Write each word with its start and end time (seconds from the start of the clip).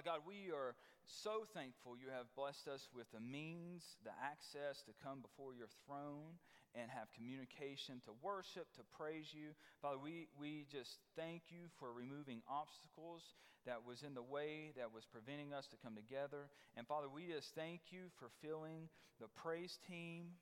Father 0.00 0.16
God, 0.16 0.24
we 0.24 0.48
are 0.48 0.72
so 1.04 1.44
thankful 1.52 1.92
you 1.92 2.08
have 2.08 2.24
blessed 2.32 2.72
us 2.72 2.88
with 2.96 3.04
the 3.12 3.20
means, 3.20 3.84
the 4.00 4.16
access 4.16 4.80
to 4.88 4.96
come 5.04 5.20
before 5.20 5.52
your 5.52 5.68
throne 5.84 6.40
and 6.72 6.88
have 6.88 7.12
communication 7.12 8.00
to 8.08 8.16
worship, 8.24 8.64
to 8.80 8.82
praise 8.96 9.28
you. 9.36 9.52
Father, 9.84 10.00
we, 10.00 10.32
we 10.40 10.64
just 10.72 11.04
thank 11.20 11.52
you 11.52 11.68
for 11.76 11.92
removing 11.92 12.40
obstacles 12.48 13.36
that 13.68 13.84
was 13.84 14.00
in 14.00 14.16
the 14.16 14.24
way, 14.24 14.72
that 14.80 14.88
was 14.88 15.04
preventing 15.04 15.52
us 15.52 15.68
to 15.68 15.76
come 15.84 15.92
together. 15.92 16.48
And 16.80 16.88
Father, 16.88 17.12
we 17.12 17.28
just 17.28 17.52
thank 17.52 17.92
you 17.92 18.08
for 18.16 18.32
filling 18.40 18.88
the 19.20 19.28
praise 19.36 19.76
team 19.84 20.32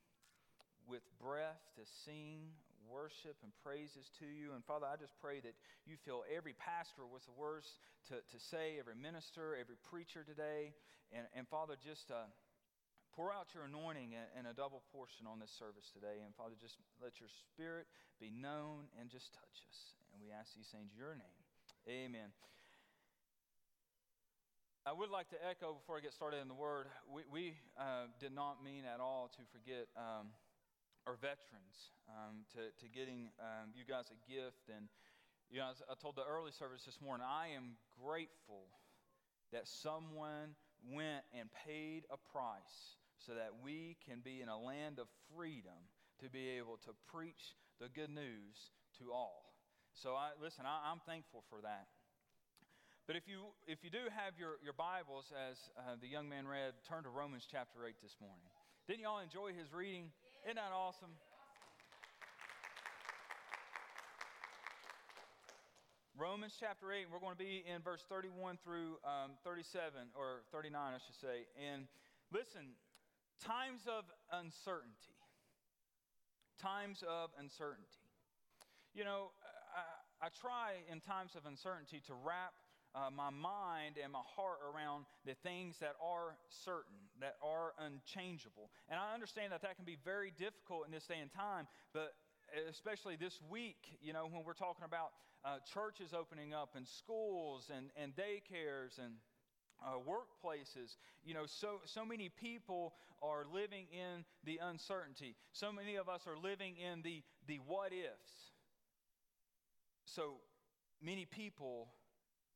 with 0.86 1.02
breath 1.18 1.58
to 1.74 1.82
sing 2.06 2.54
worship 2.88 3.36
and 3.44 3.52
praises 3.62 4.10
to 4.18 4.26
you. 4.26 4.56
And 4.56 4.64
Father, 4.64 4.88
I 4.88 4.96
just 4.96 5.14
pray 5.20 5.38
that 5.44 5.54
you 5.86 6.00
fill 6.04 6.24
every 6.26 6.56
pastor 6.56 7.04
with 7.04 7.22
the 7.28 7.36
words 7.36 7.78
to, 8.08 8.18
to 8.18 8.38
say, 8.40 8.80
every 8.80 8.96
minister, 8.96 9.54
every 9.54 9.76
preacher 9.86 10.24
today. 10.24 10.72
And, 11.12 11.28
and 11.36 11.44
Father, 11.48 11.76
just 11.76 12.10
uh, 12.10 12.28
pour 13.12 13.32
out 13.32 13.52
your 13.52 13.64
anointing 13.64 14.16
and 14.16 14.46
a 14.46 14.54
double 14.54 14.82
portion 14.92 15.28
on 15.28 15.38
this 15.38 15.52
service 15.52 15.92
today. 15.92 16.24
And 16.24 16.32
Father, 16.34 16.56
just 16.56 16.80
let 17.00 17.20
your 17.20 17.28
spirit 17.28 17.86
be 18.16 18.32
known 18.32 18.88
and 18.96 19.08
just 19.08 19.32
touch 19.36 19.56
us. 19.68 19.78
And 20.12 20.20
we 20.20 20.32
ask 20.32 20.52
these 20.56 20.68
things 20.72 20.90
in 20.92 20.98
your 20.98 21.14
name. 21.14 21.38
Amen. 21.88 22.32
I 24.88 24.92
would 24.96 25.10
like 25.10 25.28
to 25.36 25.40
echo 25.44 25.76
before 25.76 25.98
I 25.98 26.00
get 26.00 26.16
started 26.16 26.40
in 26.40 26.48
the 26.48 26.56
word, 26.56 26.86
we, 27.12 27.20
we 27.28 27.44
uh, 27.76 28.08
did 28.20 28.32
not 28.32 28.64
mean 28.64 28.88
at 28.88 29.00
all 29.00 29.28
to 29.36 29.42
forget. 29.52 29.84
Um, 29.96 30.32
our 31.08 31.16
veterans, 31.16 31.96
um, 32.12 32.44
to, 32.52 32.68
to 32.76 32.84
getting 32.92 33.32
um, 33.40 33.72
you 33.72 33.80
guys 33.88 34.12
a 34.12 34.20
gift. 34.28 34.68
And, 34.68 34.92
you 35.48 35.56
know, 35.56 35.72
I 35.72 35.96
told 35.96 36.20
the 36.20 36.28
early 36.28 36.52
service 36.52 36.84
this 36.84 37.00
morning, 37.00 37.24
I 37.24 37.56
am 37.56 37.80
grateful 37.96 38.68
that 39.48 39.64
someone 39.64 40.52
went 40.84 41.24
and 41.32 41.48
paid 41.64 42.04
a 42.12 42.20
price 42.20 43.00
so 43.16 43.32
that 43.32 43.56
we 43.64 43.96
can 44.04 44.20
be 44.20 44.44
in 44.44 44.52
a 44.52 44.60
land 44.60 45.00
of 45.00 45.08
freedom 45.32 45.88
to 46.20 46.28
be 46.28 46.60
able 46.60 46.76
to 46.84 46.92
preach 47.08 47.56
the 47.80 47.88
good 47.88 48.12
news 48.12 48.76
to 49.00 49.08
all. 49.08 49.56
So, 49.96 50.12
I, 50.12 50.36
listen, 50.36 50.68
I, 50.68 50.92
am 50.92 51.00
thankful 51.08 51.40
for 51.48 51.64
that. 51.64 51.88
But 53.08 53.16
if 53.16 53.24
you, 53.24 53.56
if 53.64 53.80
you 53.80 53.88
do 53.88 54.12
have 54.12 54.36
your, 54.36 54.60
your 54.60 54.76
Bibles, 54.76 55.32
as 55.32 55.56
uh, 55.72 55.96
the 55.96 56.06
young 56.06 56.28
man 56.28 56.44
read, 56.44 56.76
turn 56.84 57.02
to 57.04 57.08
Romans 57.08 57.48
chapter 57.48 57.88
8 57.88 57.96
this 58.04 58.20
morning. 58.20 58.52
Didn't 58.84 59.00
y'all 59.00 59.24
enjoy 59.24 59.56
his 59.56 59.72
reading? 59.72 60.12
Isn't 60.44 60.56
that 60.56 60.72
awesome? 60.72 61.10
Romans 66.18 66.54
chapter 66.58 66.90
8, 66.90 67.06
we're 67.12 67.22
going 67.22 67.34
to 67.34 67.38
be 67.38 67.62
in 67.62 67.82
verse 67.82 68.02
31 68.10 68.58
through 68.64 68.98
um, 69.06 69.38
37, 69.44 70.10
or 70.18 70.42
39, 70.50 70.74
I 70.74 70.98
should 70.98 71.14
say. 71.14 71.46
And 71.54 71.86
listen, 72.34 72.74
times 73.38 73.86
of 73.86 74.02
uncertainty. 74.34 75.14
Times 76.58 77.06
of 77.06 77.30
uncertainty. 77.38 78.02
You 78.94 79.06
know, 79.06 79.30
I, 79.70 80.26
I 80.26 80.28
try 80.34 80.82
in 80.90 80.98
times 80.98 81.38
of 81.38 81.46
uncertainty 81.46 82.02
to 82.10 82.14
wrap 82.18 82.50
uh, 82.94 83.10
my 83.10 83.30
mind 83.30 83.96
and 84.02 84.12
my 84.12 84.24
heart 84.36 84.58
around 84.64 85.04
the 85.24 85.34
things 85.42 85.76
that 85.80 85.94
are 86.02 86.36
certain, 86.48 86.96
that 87.20 87.36
are 87.42 87.72
unchangeable. 87.78 88.70
And 88.88 88.98
I 88.98 89.14
understand 89.14 89.52
that 89.52 89.62
that 89.62 89.76
can 89.76 89.84
be 89.84 89.98
very 90.04 90.32
difficult 90.38 90.86
in 90.86 90.92
this 90.92 91.06
day 91.06 91.20
and 91.20 91.32
time, 91.32 91.66
but 91.92 92.14
especially 92.68 93.16
this 93.16 93.40
week, 93.50 93.98
you 94.00 94.12
know, 94.12 94.26
when 94.30 94.44
we're 94.44 94.54
talking 94.54 94.84
about 94.84 95.10
uh, 95.44 95.58
churches 95.72 96.14
opening 96.14 96.54
up 96.54 96.70
and 96.76 96.86
schools 96.86 97.70
and, 97.74 97.90
and 97.96 98.12
daycares 98.16 98.98
and 98.98 99.14
uh, 99.84 99.98
workplaces, 99.98 100.96
you 101.24 101.34
know, 101.34 101.44
so, 101.46 101.80
so 101.84 102.04
many 102.04 102.28
people 102.28 102.94
are 103.22 103.44
living 103.52 103.86
in 103.92 104.24
the 104.44 104.58
uncertainty. 104.62 105.36
So 105.52 105.72
many 105.72 105.96
of 105.96 106.08
us 106.08 106.22
are 106.26 106.36
living 106.36 106.76
in 106.76 107.02
the, 107.02 107.22
the 107.46 107.58
what 107.66 107.92
ifs. 107.92 108.52
So 110.04 110.36
many 111.02 111.26
people 111.26 111.88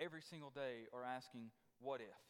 every 0.01 0.23
single 0.23 0.51
day 0.51 0.89
are 0.93 1.05
asking, 1.05 1.51
What 1.81 2.01
if? 2.01 2.21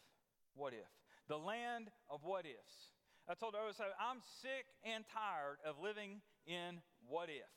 What 0.54 0.72
if? 0.72 0.90
The 1.28 1.38
land 1.38 1.88
of 2.10 2.24
what 2.24 2.44
ifs. 2.44 2.92
I 3.28 3.34
told 3.34 3.54
her, 3.54 3.62
I 3.62 3.72
said, 3.72 3.94
I'm 4.02 4.18
sick 4.42 4.66
and 4.82 5.04
tired 5.06 5.62
of 5.64 5.78
living 5.78 6.20
in 6.46 6.82
what 7.06 7.30
if. 7.30 7.48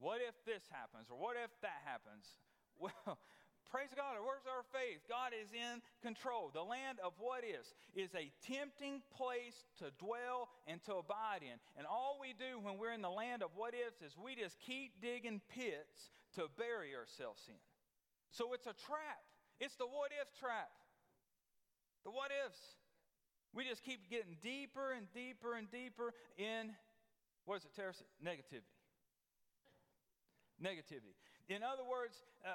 What 0.00 0.18
if 0.24 0.34
this 0.44 0.64
happens? 0.72 1.06
Or 1.10 1.16
what 1.20 1.36
if 1.36 1.50
that 1.62 1.80
happens? 1.84 2.26
Well, 2.80 3.20
praise 3.68 3.92
God. 3.92 4.16
Where's 4.24 4.48
our 4.48 4.64
faith? 4.72 5.04
God 5.04 5.36
is 5.36 5.52
in 5.52 5.84
control. 6.00 6.48
The 6.48 6.64
land 6.64 6.96
of 7.04 7.12
what 7.20 7.44
is 7.44 7.76
is 7.92 8.08
a 8.16 8.32
tempting 8.40 9.02
place 9.12 9.68
to 9.84 9.92
dwell 10.00 10.48
and 10.66 10.80
to 10.88 10.96
abide 10.96 11.44
in. 11.44 11.60
And 11.76 11.84
all 11.86 12.16
we 12.16 12.32
do 12.32 12.56
when 12.56 12.80
we're 12.80 12.96
in 12.96 13.04
the 13.04 13.12
land 13.12 13.42
of 13.42 13.50
what 13.54 13.74
ifs 13.76 14.00
is 14.00 14.16
we 14.16 14.32
just 14.32 14.56
keep 14.64 14.96
digging 15.04 15.42
pits 15.52 16.08
to 16.40 16.48
bury 16.56 16.96
ourselves 16.96 17.44
in. 17.52 17.60
So 18.30 18.54
it's 18.54 18.66
a 18.66 18.76
trap. 18.86 19.22
It's 19.58 19.74
the 19.76 19.86
what 19.86 20.10
if 20.14 20.30
trap. 20.38 20.70
The 22.04 22.10
what 22.10 22.30
ifs. 22.46 22.58
We 23.52 23.66
just 23.66 23.82
keep 23.82 24.08
getting 24.08 24.38
deeper 24.40 24.94
and 24.94 25.10
deeper 25.12 25.58
and 25.58 25.66
deeper 25.70 26.14
in, 26.38 26.70
what 27.44 27.58
is 27.58 27.64
it, 27.66 27.74
Terrace? 27.74 27.98
Negativity. 28.22 28.70
Negativity. 30.62 31.18
In 31.50 31.66
other 31.66 31.82
words, 31.82 32.14
uh, 32.46 32.54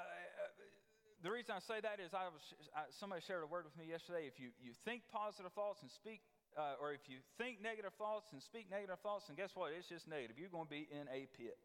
the 1.20 1.28
reason 1.28 1.52
I 1.52 1.60
say 1.60 1.84
that 1.84 2.00
is 2.00 2.16
I 2.16 2.32
was, 2.32 2.40
I, 2.72 2.88
somebody 2.96 3.20
shared 3.20 3.44
a 3.44 3.46
word 3.46 3.68
with 3.68 3.76
me 3.76 3.92
yesterday. 3.92 4.24
If 4.24 4.40
you, 4.40 4.56
you 4.56 4.72
think 4.88 5.04
positive 5.12 5.52
thoughts 5.52 5.84
and 5.84 5.92
speak, 5.92 6.24
uh, 6.56 6.80
or 6.80 6.96
if 6.96 7.04
you 7.12 7.20
think 7.36 7.60
negative 7.60 7.92
thoughts 8.00 8.32
and 8.32 8.40
speak 8.40 8.72
negative 8.72 8.96
thoughts, 9.04 9.28
and 9.28 9.36
guess 9.36 9.52
what? 9.52 9.76
It's 9.76 9.92
just 9.92 10.08
negative. 10.08 10.40
You're 10.40 10.48
going 10.48 10.64
to 10.64 10.72
be 10.72 10.88
in 10.88 11.04
a 11.12 11.28
pit. 11.36 11.60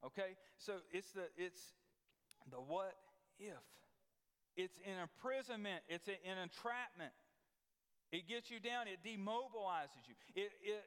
Okay? 0.00 0.40
So 0.56 0.80
it's 0.88 1.12
the, 1.12 1.28
it's 1.36 1.76
the 2.48 2.56
what 2.56 2.96
if. 3.38 3.64
It's 4.56 4.78
an 4.86 5.02
imprisonment, 5.02 5.82
it's 5.88 6.06
an 6.08 6.38
entrapment. 6.42 7.12
It 8.12 8.28
gets 8.28 8.50
you 8.50 8.60
down, 8.60 8.86
it 8.86 9.02
demobilizes 9.02 10.06
you. 10.06 10.14
It, 10.34 10.52
it 10.62 10.84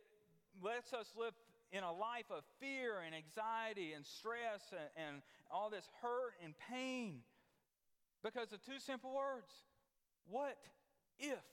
lets 0.64 0.94
us 0.94 1.12
live 1.20 1.34
in 1.72 1.84
a 1.84 1.92
life 1.92 2.32
of 2.32 2.44
fear 2.60 3.04
and 3.06 3.14
anxiety 3.14 3.92
and 3.92 4.06
stress 4.06 4.64
and, 4.72 4.88
and 4.96 5.22
all 5.52 5.70
this 5.70 5.84
hurt 6.02 6.34
and 6.44 6.54
pain 6.72 7.20
because 8.24 8.54
of 8.54 8.64
two 8.64 8.80
simple 8.80 9.14
words 9.14 9.52
What 10.30 10.56
if? 11.20 11.44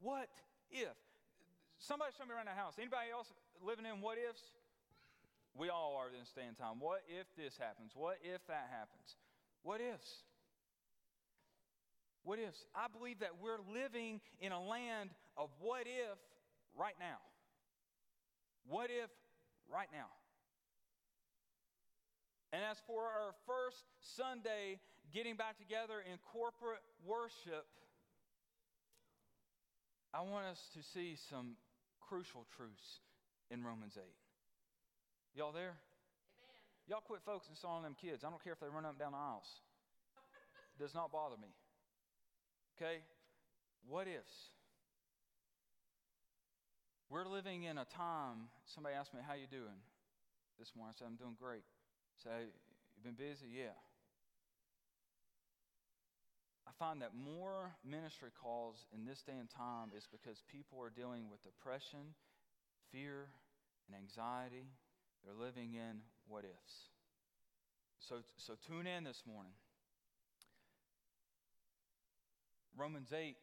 What 0.00 0.28
if? 0.70 0.96
Somebody 1.78 2.12
show 2.16 2.24
me 2.24 2.32
around 2.32 2.48
the 2.48 2.56
house. 2.56 2.74
Anybody 2.78 3.12
else 3.12 3.28
living 3.64 3.84
in 3.84 4.00
what 4.00 4.16
ifs? 4.16 4.40
We 5.56 5.68
all 5.68 5.96
are 5.96 6.08
in 6.08 6.20
this 6.20 6.32
day 6.32 6.44
and 6.48 6.56
time. 6.56 6.80
What 6.80 7.00
if 7.08 7.24
this 7.36 7.56
happens? 7.56 7.92
What 7.94 8.16
if 8.20 8.44
that 8.48 8.68
happens? 8.68 9.16
What 9.66 9.80
ifs? 9.80 10.22
What 12.22 12.38
ifs? 12.38 12.64
I 12.72 12.86
believe 12.86 13.18
that 13.18 13.42
we're 13.42 13.58
living 13.74 14.20
in 14.38 14.52
a 14.52 14.62
land 14.62 15.10
of 15.36 15.50
what 15.58 15.88
if 15.90 16.18
right 16.78 16.94
now. 17.00 17.18
What 18.68 18.90
if 18.90 19.10
right 19.68 19.88
now? 19.92 20.06
And 22.52 22.62
as 22.62 22.76
for 22.86 23.02
our 23.02 23.34
first 23.44 23.82
Sunday 24.14 24.78
getting 25.12 25.34
back 25.34 25.58
together 25.58 25.98
in 25.98 26.16
corporate 26.30 26.86
worship, 27.04 27.66
I 30.14 30.20
want 30.20 30.46
us 30.46 30.62
to 30.74 30.82
see 30.94 31.16
some 31.28 31.56
crucial 31.98 32.46
truths 32.56 33.00
in 33.50 33.64
Romans 33.64 33.98
8. 33.98 34.04
Y'all 35.34 35.50
there? 35.50 35.74
Y'all 36.88 37.02
quit 37.02 37.20
focusing 37.26 37.54
on 37.64 37.82
them 37.82 37.96
kids. 38.00 38.22
I 38.22 38.30
don't 38.30 38.42
care 38.42 38.52
if 38.52 38.60
they 38.60 38.68
run 38.68 38.84
up 38.84 38.92
and 38.92 38.98
down 38.98 39.12
the 39.12 39.18
aisles. 39.18 39.48
It 40.78 40.82
does 40.82 40.94
not 40.94 41.10
bother 41.10 41.36
me. 41.36 41.50
Okay? 42.76 43.02
What 43.88 44.06
ifs? 44.06 44.54
We're 47.08 47.26
living 47.26 47.64
in 47.64 47.78
a 47.78 47.84
time, 47.84 48.50
somebody 48.66 48.94
asked 48.94 49.14
me, 49.14 49.20
how 49.26 49.34
you 49.34 49.46
doing 49.50 49.78
this 50.58 50.72
morning? 50.76 50.94
I 50.94 50.98
said, 50.98 51.06
I'm 51.06 51.16
doing 51.16 51.36
great. 51.38 51.62
Say, 52.22 52.30
so, 52.30 52.50
you 52.98 53.02
been 53.02 53.14
busy? 53.14 53.46
Yeah. 53.46 53.78
I 56.66 56.72
find 56.78 57.00
that 57.02 57.14
more 57.14 57.74
ministry 57.86 58.30
calls 58.34 58.86
in 58.92 59.06
this 59.06 59.22
day 59.22 59.38
and 59.38 59.48
time 59.48 59.94
is 59.96 60.06
because 60.10 60.42
people 60.50 60.82
are 60.82 60.90
dealing 60.90 61.30
with 61.30 61.42
depression, 61.42 62.14
fear, 62.90 63.30
and 63.86 63.94
anxiety. 63.94 64.66
They're 65.24 65.38
living 65.38 65.74
in 65.74 66.02
what 66.28 66.44
ifs. 66.44 66.74
So, 67.98 68.16
so 68.36 68.54
tune 68.66 68.86
in 68.86 69.04
this 69.04 69.22
morning. 69.26 69.52
Romans 72.76 73.12
8 73.12 73.36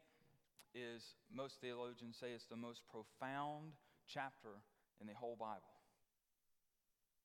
is, 0.76 1.04
most 1.34 1.60
theologians 1.60 2.18
say, 2.20 2.32
it's 2.34 2.46
the 2.46 2.56
most 2.56 2.82
profound 2.88 3.74
chapter 4.08 4.62
in 5.02 5.08
the 5.08 5.14
whole 5.14 5.36
Bible. 5.36 5.74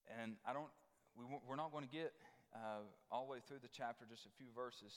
And 0.08 0.36
I 0.46 0.52
don't, 0.52 0.72
we, 1.16 1.24
we're 1.46 1.60
not 1.60 1.70
going 1.70 1.84
to 1.84 1.90
get 1.90 2.12
uh, 2.54 2.88
all 3.12 3.26
the 3.26 3.32
way 3.32 3.38
through 3.46 3.60
the 3.60 3.72
chapter, 3.72 4.06
just 4.08 4.24
a 4.24 4.32
few 4.40 4.48
verses. 4.54 4.92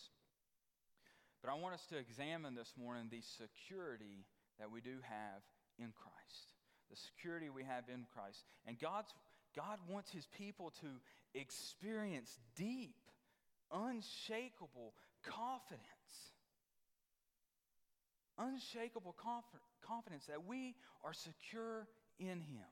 But 1.44 1.52
I 1.52 1.56
want 1.56 1.74
us 1.76 1.86
to 1.90 1.98
examine 1.98 2.56
this 2.56 2.74
morning 2.78 3.10
the 3.10 3.22
security 3.22 4.24
that 4.60 4.72
we 4.72 4.80
do 4.80 5.02
have 5.04 5.42
in 5.80 5.92
Christ. 5.92 6.54
The 6.90 6.96
security 6.96 7.50
we 7.50 7.64
have 7.64 7.90
in 7.92 8.06
Christ. 8.14 8.46
And 8.68 8.80
God's, 8.80 9.12
God 9.56 9.80
wants 9.88 10.12
his 10.12 10.28
people 10.28 10.72
to 10.82 10.88
experience 11.40 12.40
deep, 12.56 12.96
unshakable 13.72 14.94
confidence. 15.24 15.86
Unshakable 18.38 19.16
confidence 19.86 20.26
that 20.28 20.46
we 20.46 20.76
are 21.04 21.14
secure 21.14 21.88
in 22.20 22.40
him. 22.40 22.68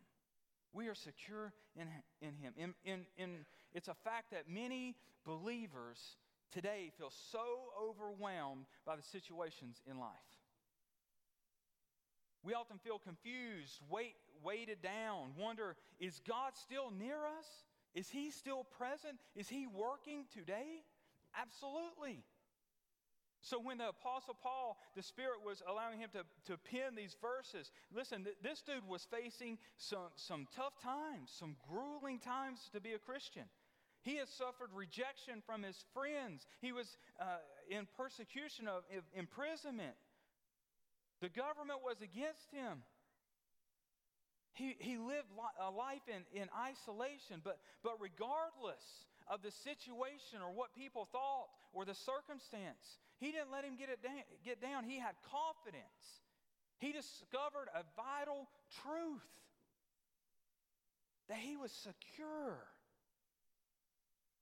We 0.73 0.87
are 0.87 0.95
secure 0.95 1.53
in, 1.75 1.87
in 2.21 2.35
him. 2.35 2.53
In, 2.57 2.73
in, 2.85 3.05
in, 3.17 3.45
it's 3.73 3.87
a 3.87 3.93
fact 3.93 4.31
that 4.31 4.49
many 4.49 4.95
believers 5.25 6.17
today 6.51 6.91
feel 6.97 7.11
so 7.31 7.45
overwhelmed 7.79 8.65
by 8.85 8.95
the 8.95 9.01
situations 9.01 9.81
in 9.89 9.99
life. 9.99 10.38
We 12.43 12.53
often 12.53 12.77
feel 12.77 12.99
confused, 12.99 13.79
weight, 13.89 14.15
weighted 14.43 14.81
down, 14.81 15.33
wonder 15.37 15.75
is 15.99 16.21
God 16.27 16.53
still 16.55 16.91
near 16.91 17.17
us? 17.17 17.47
Is 17.93 18.09
He 18.09 18.31
still 18.31 18.65
present? 18.77 19.19
Is 19.35 19.49
He 19.49 19.67
working 19.67 20.25
today? 20.33 20.83
Absolutely. 21.35 22.23
So 23.41 23.57
when 23.59 23.77
the 23.77 23.89
Apostle 23.89 24.35
Paul, 24.41 24.77
the 24.95 25.03
Spirit 25.03 25.39
was 25.45 25.63
allowing 25.67 25.99
him 25.99 26.09
to, 26.11 26.23
to 26.51 26.57
pen 26.57 26.95
these 26.95 27.15
verses, 27.21 27.71
listen, 27.93 28.25
th- 28.25 28.35
this 28.43 28.61
dude 28.61 28.85
was 28.87 29.07
facing 29.09 29.57
some, 29.77 30.11
some 30.15 30.47
tough 30.53 30.77
times, 30.83 31.31
some 31.31 31.55
grueling 31.69 32.19
times 32.19 32.69
to 32.73 32.81
be 32.81 32.93
a 32.93 32.99
Christian. 32.99 33.43
He 34.01 34.17
has 34.17 34.29
suffered 34.29 34.71
rejection 34.73 35.41
from 35.45 35.63
his 35.63 35.85
friends. 35.93 36.47
He 36.61 36.71
was 36.71 36.97
uh, 37.19 37.39
in 37.69 37.87
persecution 37.97 38.67
of, 38.67 38.83
of 38.95 39.03
imprisonment. 39.13 39.95
The 41.21 41.29
government 41.29 41.83
was 41.83 41.97
against 42.01 42.47
him. 42.51 42.83
He, 44.53 44.75
he 44.79 44.97
lived 44.97 45.31
li- 45.35 45.59
a 45.59 45.71
life 45.71 46.03
in, 46.07 46.23
in 46.35 46.47
isolation, 46.51 47.41
but, 47.43 47.59
but 47.83 47.95
regardless 47.99 48.83
of 49.27 49.41
the 49.41 49.51
situation 49.51 50.43
or 50.43 50.51
what 50.51 50.75
people 50.75 51.07
thought 51.11 51.47
or 51.71 51.85
the 51.85 51.95
circumstance, 51.95 52.99
he 53.19 53.31
didn't 53.31 53.51
let 53.51 53.63
him 53.63 53.75
get, 53.77 53.89
it 53.89 54.01
down, 54.03 54.23
get 54.43 54.61
down. 54.61 54.83
He 54.83 54.99
had 54.99 55.15
confidence. 55.31 56.23
He 56.79 56.91
discovered 56.91 57.67
a 57.75 57.83
vital 57.95 58.47
truth 58.83 59.27
that 61.27 61.37
he 61.37 61.57
was 61.57 61.71
secure 61.71 62.57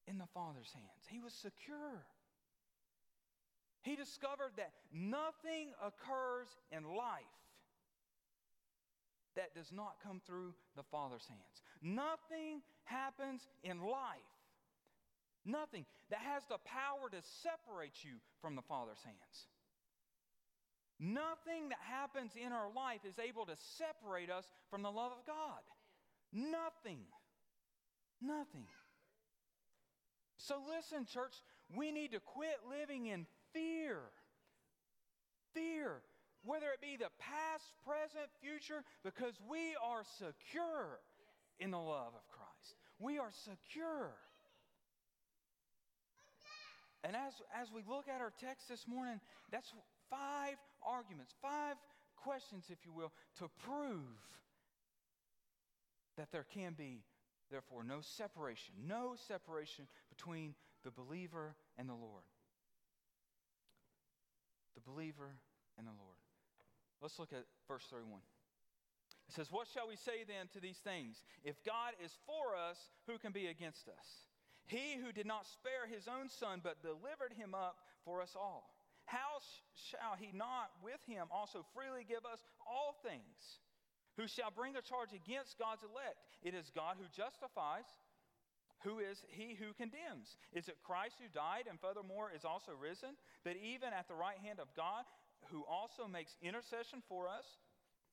in 0.07 0.17
the 0.17 0.27
Father's 0.33 0.71
hands. 0.73 1.03
He 1.09 1.19
was 1.19 1.33
secure. 1.33 2.05
He 3.87 3.95
discovered 3.95 4.51
that 4.57 4.73
nothing 4.91 5.71
occurs 5.81 6.49
in 6.73 6.83
life 6.83 7.23
that 9.37 9.55
does 9.55 9.71
not 9.71 9.95
come 10.03 10.19
through 10.27 10.53
the 10.75 10.83
Father's 10.83 11.25
hands. 11.25 11.63
Nothing 11.81 12.61
happens 12.83 13.47
in 13.63 13.79
life, 13.79 14.33
nothing 15.45 15.85
that 16.09 16.19
has 16.19 16.43
the 16.49 16.57
power 16.65 17.07
to 17.09 17.21
separate 17.41 18.03
you 18.03 18.19
from 18.41 18.57
the 18.57 18.61
Father's 18.61 19.01
hands. 19.05 19.47
Nothing 20.99 21.69
that 21.69 21.79
happens 21.79 22.33
in 22.35 22.51
our 22.51 22.67
life 22.75 23.05
is 23.07 23.19
able 23.19 23.45
to 23.45 23.55
separate 23.77 24.29
us 24.29 24.49
from 24.69 24.81
the 24.81 24.91
love 24.91 25.13
of 25.17 25.25
God. 25.25 25.63
Nothing. 26.33 27.05
Nothing. 28.19 28.67
So, 30.35 30.57
listen, 30.75 31.05
church, 31.05 31.35
we 31.73 31.91
need 31.91 32.11
to 32.11 32.19
quit 32.19 32.57
living 32.69 33.05
in 33.07 33.27
fear. 33.57 33.99
Fear, 35.53 36.01
whether 36.43 36.67
it 36.67 36.81
be 36.81 36.97
the 36.97 37.09
past, 37.17 37.65
present, 37.85 38.29
future, 38.41 38.83
because 39.03 39.33
we 39.49 39.73
are 39.83 40.03
secure 40.17 40.99
in 41.59 41.71
the 41.71 41.79
love 41.79 42.13
of 42.13 42.27
Christ. 42.29 42.75
We 42.99 43.17
are 43.17 43.31
secure. 43.31 44.13
And 47.03 47.15
as, 47.15 47.33
as 47.55 47.71
we 47.71 47.81
look 47.87 48.07
at 48.07 48.21
our 48.21 48.33
text 48.39 48.69
this 48.69 48.87
morning, 48.87 49.19
that's 49.51 49.73
five 50.09 50.57
arguments, 50.85 51.33
five 51.41 51.75
questions, 52.15 52.65
if 52.69 52.79
you 52.85 52.91
will, 52.93 53.11
to 53.39 53.49
prove 53.65 54.21
that 56.17 56.31
there 56.31 56.45
can 56.53 56.73
be 56.73 57.03
Therefore, 57.49 57.83
no 57.83 57.99
separation, 58.01 58.73
no 58.85 59.15
separation 59.27 59.87
between 60.09 60.53
the 60.83 60.91
believer 60.91 61.55
and 61.77 61.87
the 61.87 61.93
Lord. 61.93 62.23
The 64.77 64.85
believer 64.85 65.33
and 65.77 65.89
the 65.89 65.97
Lord. 65.97 66.21
Let's 67.01 67.17
look 67.17 67.33
at 67.33 67.49
verse 67.67 67.85
31. 67.89 68.21
It 69.27 69.33
says, 69.33 69.49
What 69.49 69.67
shall 69.73 69.89
we 69.89 69.97
say 69.97 70.21
then 70.21 70.47
to 70.53 70.61
these 70.61 70.77
things? 70.85 71.17
If 71.43 71.57
God 71.65 71.97
is 71.97 72.13
for 72.29 72.53
us, 72.53 72.77
who 73.09 73.17
can 73.17 73.33
be 73.33 73.49
against 73.49 73.89
us? 73.89 74.05
He 74.69 75.01
who 75.01 75.11
did 75.11 75.25
not 75.25 75.49
spare 75.49 75.89
his 75.89 76.05
own 76.07 76.29
son, 76.29 76.61
but 76.61 76.85
delivered 76.85 77.33
him 77.33 77.57
up 77.57 77.81
for 78.05 78.21
us 78.21 78.37
all. 78.37 78.69
How 79.05 79.39
shall 79.73 80.19
he 80.19 80.35
not 80.35 80.69
with 80.83 80.99
him 81.07 81.27
also 81.31 81.65
freely 81.73 82.03
give 82.03 82.27
us 82.27 82.43
all 82.61 82.93
things? 83.01 83.63
Who 84.19 84.27
shall 84.27 84.51
bring 84.51 84.75
a 84.75 84.83
charge 84.83 85.15
against 85.15 85.57
God's 85.57 85.83
elect? 85.83 86.19
It 86.43 86.53
is 86.53 86.69
God 86.75 86.97
who 86.99 87.07
justifies. 87.15 87.87
Who 88.83 88.99
is 88.99 89.23
he 89.29 89.57
who 89.57 89.73
condemns? 89.73 90.37
Is 90.53 90.67
it 90.67 90.77
Christ 90.85 91.15
who 91.17 91.27
died 91.33 91.65
and 91.69 91.79
furthermore 91.79 92.31
is 92.35 92.45
also 92.45 92.71
risen? 92.77 93.17
But 93.43 93.57
even 93.57 93.89
at 93.89 94.07
the 94.07 94.15
right 94.15 94.37
hand 94.37 94.59
of 94.59 94.69
God, 94.75 95.03
who 95.49 95.65
also 95.65 96.07
makes 96.07 96.37
intercession 96.41 97.01
for 97.09 97.27
us, 97.27 97.45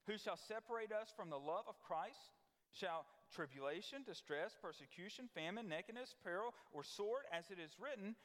who 0.07 0.17
shall 0.17 0.37
separate 0.37 0.93
us 0.93 1.13
from 1.17 1.29
the 1.29 1.39
love 1.39 1.65
of 1.69 1.81
Christ? 1.81 2.33
Shall 2.73 3.07
tribulation, 3.35 4.03
distress, 4.05 4.57
persecution, 4.61 5.29
famine, 5.35 5.69
nakedness, 5.69 6.15
peril, 6.23 6.55
or 6.73 6.83
sword, 6.83 7.25
as 7.33 7.51
it 7.51 7.59
is 7.63 7.77
written, 7.79 8.17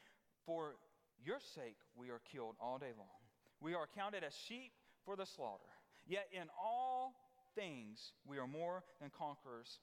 For 0.46 0.76
your 1.24 1.38
sake 1.54 1.78
we 1.94 2.10
are 2.10 2.20
killed 2.32 2.56
all 2.60 2.78
day 2.78 2.92
long. 2.96 3.20
We 3.60 3.74
are 3.74 3.86
counted 3.94 4.24
as 4.24 4.34
sheep 4.34 4.72
for 5.04 5.16
the 5.16 5.26
slaughter. 5.26 5.68
Yet 6.06 6.26
in 6.32 6.48
all 6.58 7.14
things 7.54 8.12
we 8.26 8.38
are 8.38 8.46
more 8.46 8.82
than 9.00 9.10
conquerors 9.10 9.78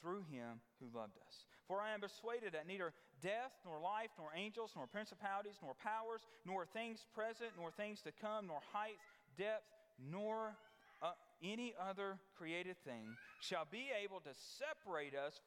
through 0.00 0.24
him 0.30 0.60
who 0.80 0.86
loved 0.96 1.16
us. 1.26 1.44
For 1.68 1.80
I 1.80 1.94
am 1.94 2.00
persuaded 2.00 2.52
that 2.52 2.66
neither 2.66 2.92
death, 3.22 3.52
nor 3.64 3.80
life, 3.80 4.10
nor 4.18 4.28
angels, 4.34 4.72
nor 4.74 4.86
principalities, 4.86 5.56
nor 5.62 5.74
powers, 5.74 6.22
nor 6.44 6.66
things 6.66 7.06
present, 7.14 7.50
nor 7.58 7.70
things 7.70 8.00
to 8.02 8.12
come, 8.12 8.46
nor 8.48 8.60
height, 8.72 8.98
depth, 9.36 9.64
nor 10.10 10.56
uh, 11.02 11.12
any 11.42 11.74
other 11.80 12.18
created 12.36 12.76
thing 12.84 13.16
shall 13.40 13.66
be 13.70 13.88
able 14.02 14.20
to 14.20 14.30
separate 14.58 15.14
us 15.14 15.40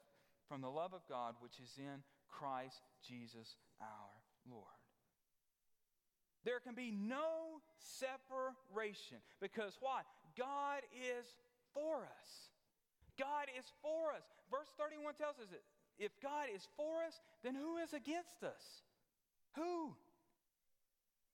from 0.48 0.62
the 0.62 0.70
love 0.70 0.94
of 0.94 1.02
God 1.10 1.36
which 1.42 1.60
is 1.60 1.72
in 1.78 2.02
Christ 2.30 2.82
Jesus 3.08 3.56
our 3.82 4.14
Lord. 4.50 4.66
There 6.46 6.60
can 6.60 6.76
be 6.76 6.92
no 6.92 7.62
separation 7.80 9.18
because 9.40 9.78
why? 9.80 10.02
God 10.38 10.82
is 10.94 11.26
for 11.74 12.04
us. 12.04 12.53
God 13.20 13.50
is 13.58 13.66
for 13.82 14.12
us. 14.14 14.26
Verse 14.50 14.70
31 14.78 15.16
tells 15.16 15.38
us 15.40 15.50
that 15.52 15.64
if 16.00 16.12
God 16.22 16.50
is 16.54 16.68
for 16.76 17.04
us, 17.06 17.20
then 17.44 17.56
who 17.56 17.78
is 17.78 17.94
against 17.94 18.44
us? 18.44 18.82
Who? 19.56 19.94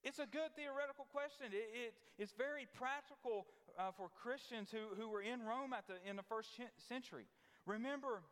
It's 0.03 0.19
a 0.19 0.27
good 0.27 0.55
theoretical 0.55 1.07
question. 1.12 1.51
It, 1.51 1.67
it, 1.71 1.93
it's 2.17 2.33
very 2.33 2.67
practical 2.77 3.48
uh, 3.77 3.91
for 3.95 4.09
Christians 4.24 4.69
who, 4.71 4.95
who 4.95 5.09
were 5.09 5.21
in 5.21 5.43
Rome 5.43 5.74
at 5.74 5.88
the, 5.88 5.95
in 6.07 6.15
the 6.15 6.24
first 6.24 6.50
century. 6.88 7.25
Remember, 7.65 8.24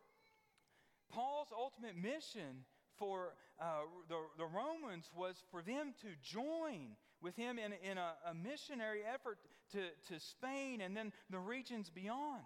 Paul's 1.10 1.48
ultimate 1.52 1.96
mission 1.96 2.64
for 2.98 3.34
uh, 3.60 3.84
the, 4.08 4.16
the 4.36 4.46
Romans 4.46 5.10
was 5.16 5.36
for 5.50 5.62
them 5.62 5.94
to 6.02 6.08
join 6.22 6.96
with 7.22 7.36
him 7.36 7.58
in, 7.58 7.72
in 7.88 7.98
a, 7.98 8.12
a 8.30 8.34
missionary 8.34 9.00
effort 9.02 9.38
to, 9.72 9.80
to 10.12 10.20
Spain 10.20 10.80
and 10.80 10.96
then 10.96 11.12
the 11.30 11.38
regions 11.38 11.90
beyond. 11.90 12.42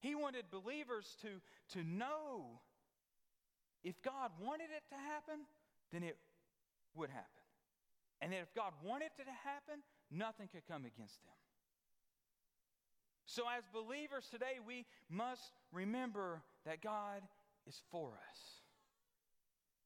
He 0.00 0.14
wanted 0.14 0.44
believers 0.50 1.16
to, 1.22 1.28
to 1.78 1.84
know 1.84 2.60
if 3.84 4.00
God 4.02 4.30
wanted 4.40 4.68
it 4.76 4.82
to 4.90 4.96
happen, 4.96 5.46
then 5.92 6.02
it 6.02 6.16
would 6.94 7.10
happen. 7.10 7.26
And 8.20 8.32
that 8.32 8.40
if 8.40 8.54
God 8.54 8.72
wanted 8.84 9.10
it 9.18 9.24
to 9.24 9.48
happen, 9.48 9.82
nothing 10.10 10.48
could 10.48 10.66
come 10.68 10.84
against 10.84 11.22
them. 11.24 11.32
So, 13.24 13.44
as 13.56 13.62
believers 13.72 14.26
today, 14.30 14.58
we 14.66 14.86
must 15.08 15.52
remember 15.72 16.42
that 16.66 16.82
God 16.82 17.22
is 17.66 17.80
for 17.90 18.08
us. 18.08 18.38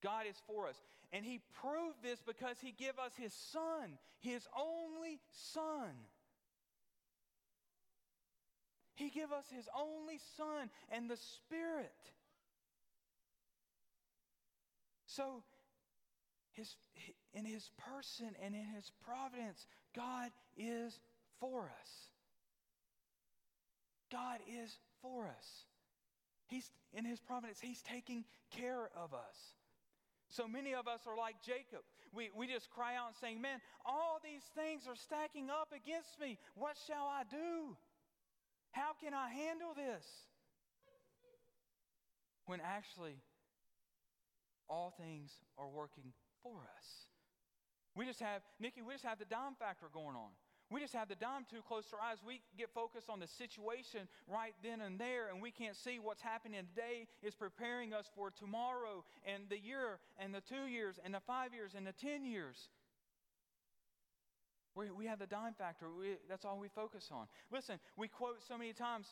God 0.02 0.24
is 0.28 0.36
for 0.46 0.66
us. 0.66 0.80
And 1.12 1.24
he 1.24 1.40
proved 1.60 2.02
this 2.02 2.20
because 2.26 2.56
he 2.60 2.72
gave 2.72 2.98
us 2.98 3.12
his 3.16 3.32
son, 3.32 3.98
his 4.18 4.46
only 4.58 5.20
son. 5.30 5.92
He 8.94 9.10
gave 9.10 9.32
us 9.32 9.44
his 9.54 9.68
only 9.76 10.20
son 10.36 10.70
and 10.90 11.10
the 11.10 11.16
spirit. 11.16 11.90
So 15.06 15.42
his, 16.52 16.74
in 17.32 17.44
his 17.44 17.70
person 17.92 18.30
and 18.42 18.54
in 18.54 18.64
his 18.74 18.90
providence, 19.04 19.66
God 19.94 20.30
is 20.56 20.98
for 21.40 21.62
us. 21.62 21.90
God 24.10 24.38
is 24.48 24.76
for 25.02 25.26
us. 25.26 25.64
He's 26.46 26.70
in 26.92 27.04
his 27.04 27.20
providence, 27.20 27.58
he's 27.60 27.82
taking 27.82 28.24
care 28.56 28.90
of 28.96 29.12
us. 29.12 29.54
So 30.28 30.46
many 30.46 30.74
of 30.74 30.86
us 30.86 31.00
are 31.06 31.16
like 31.16 31.36
Jacob. 31.44 31.82
We, 32.12 32.30
we 32.34 32.46
just 32.46 32.70
cry 32.70 32.96
out 32.96 33.08
and 33.08 33.16
saying, 33.20 33.40
Man, 33.40 33.60
all 33.84 34.20
these 34.22 34.42
things 34.54 34.82
are 34.88 34.96
stacking 34.96 35.50
up 35.50 35.72
against 35.74 36.20
me. 36.20 36.38
What 36.54 36.76
shall 36.86 37.06
I 37.06 37.22
do? 37.28 37.76
How 38.74 38.90
can 39.00 39.14
I 39.14 39.30
handle 39.30 39.70
this? 39.74 40.04
When 42.46 42.60
actually, 42.60 43.22
all 44.68 44.92
things 44.98 45.30
are 45.56 45.68
working 45.68 46.12
for 46.42 46.58
us. 46.76 46.86
We 47.94 48.04
just 48.04 48.18
have, 48.18 48.42
Nikki, 48.58 48.82
we 48.82 48.92
just 48.92 49.04
have 49.04 49.20
the 49.20 49.30
dime 49.30 49.54
factor 49.58 49.86
going 49.94 50.16
on. 50.16 50.34
We 50.70 50.80
just 50.80 50.94
have 50.94 51.08
the 51.08 51.14
dime 51.14 51.46
too 51.48 51.62
close 51.62 51.86
to 51.90 51.96
our 51.96 52.02
eyes. 52.02 52.18
We 52.26 52.40
get 52.58 52.70
focused 52.74 53.08
on 53.08 53.20
the 53.20 53.28
situation 53.28 54.08
right 54.26 54.54
then 54.64 54.80
and 54.80 54.98
there, 54.98 55.28
and 55.30 55.40
we 55.40 55.52
can't 55.52 55.76
see 55.76 56.00
what's 56.02 56.22
happening 56.22 56.66
today 56.74 57.06
is 57.22 57.34
preparing 57.34 57.94
us 57.94 58.10
for 58.16 58.30
tomorrow 58.30 59.04
and 59.24 59.44
the 59.48 59.58
year 59.58 60.00
and 60.18 60.34
the 60.34 60.40
two 60.40 60.66
years 60.66 60.98
and 61.04 61.14
the 61.14 61.20
five 61.20 61.54
years 61.54 61.72
and 61.76 61.86
the 61.86 61.92
ten 61.92 62.24
years. 62.24 62.68
We, 64.74 64.90
we 64.90 65.06
have 65.06 65.18
the 65.18 65.26
dime 65.26 65.54
factor. 65.54 65.86
We, 65.98 66.16
that's 66.28 66.44
all 66.44 66.58
we 66.58 66.68
focus 66.68 67.10
on. 67.12 67.26
Listen, 67.52 67.78
we 67.96 68.08
quote 68.08 68.42
so 68.46 68.58
many 68.58 68.72
times 68.72 69.06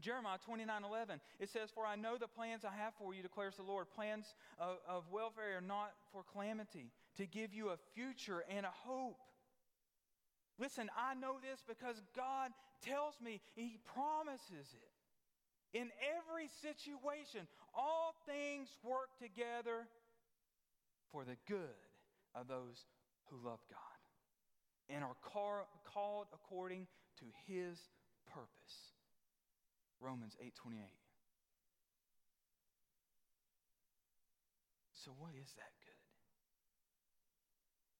Jeremiah 0.00 0.38
29 0.44 0.84
11, 0.84 1.20
it 1.40 1.48
says, 1.48 1.70
For 1.74 1.86
I 1.86 1.96
know 1.96 2.16
the 2.18 2.28
plans 2.28 2.64
I 2.64 2.74
have 2.76 2.94
for 2.98 3.14
you, 3.14 3.22
declares 3.22 3.56
the 3.56 3.62
Lord. 3.62 3.86
Plans 3.94 4.34
of, 4.58 4.76
of 4.86 5.04
welfare 5.10 5.58
are 5.58 5.60
not 5.60 5.92
for 6.12 6.22
calamity, 6.32 6.92
to 7.16 7.26
give 7.26 7.54
you 7.54 7.70
a 7.70 7.78
future 7.94 8.44
and 8.54 8.66
a 8.66 8.72
hope. 8.84 9.18
Listen, 10.58 10.90
I 10.96 11.14
know 11.14 11.36
this 11.40 11.62
because 11.66 12.00
God 12.14 12.50
tells 12.82 13.14
me, 13.22 13.40
He 13.54 13.78
promises 13.94 14.74
it. 14.74 15.78
In 15.78 15.90
every 16.16 16.48
situation, 16.62 17.46
all 17.74 18.14
things 18.26 18.68
work 18.82 19.08
together 19.18 19.88
for 21.10 21.24
the 21.24 21.36
good 21.46 21.58
of 22.34 22.48
those 22.48 22.84
who 23.30 23.36
love 23.44 23.60
God 23.70 23.85
and 24.88 25.04
are 25.04 25.16
called 25.22 26.26
according 26.32 26.86
to 27.18 27.24
His 27.46 27.78
purpose. 28.32 28.92
Romans 30.00 30.36
8:28. 30.40 30.90
So 34.92 35.12
what 35.18 35.34
is 35.40 35.52
that 35.54 35.72
good? 35.84 35.96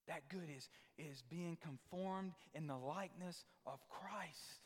That 0.09 0.29
good 0.29 0.49
is, 0.57 0.69
is 0.99 1.23
being 1.23 1.57
conformed 1.63 2.33
in 2.55 2.67
the 2.67 2.77
likeness 2.77 3.45
of 3.65 3.79
Christ. 3.89 4.63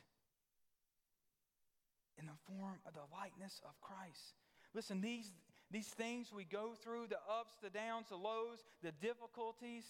In 2.19 2.27
the 2.27 2.37
form 2.47 2.79
of 2.87 2.95
the 2.95 3.05
likeness 3.13 3.61
of 3.65 3.79
Christ. 3.81 4.35
Listen, 4.75 5.01
these, 5.01 5.33
these 5.71 5.89
things 5.89 6.33
we 6.33 6.45
go 6.45 6.75
through 6.83 7.07
the 7.09 7.19
ups, 7.29 7.55
the 7.63 7.71
downs, 7.71 8.07
the 8.09 8.17
lows, 8.17 8.59
the 8.83 8.93
difficulties, 8.93 9.85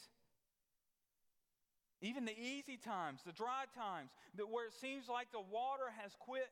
even 2.02 2.25
the 2.25 2.38
easy 2.38 2.76
times, 2.76 3.21
the 3.25 3.33
dry 3.33 3.64
times, 3.76 4.11
that 4.37 4.49
where 4.49 4.66
it 4.66 4.75
seems 4.80 5.09
like 5.09 5.30
the 5.33 5.40
water 5.40 5.92
has 6.00 6.12
quit 6.19 6.49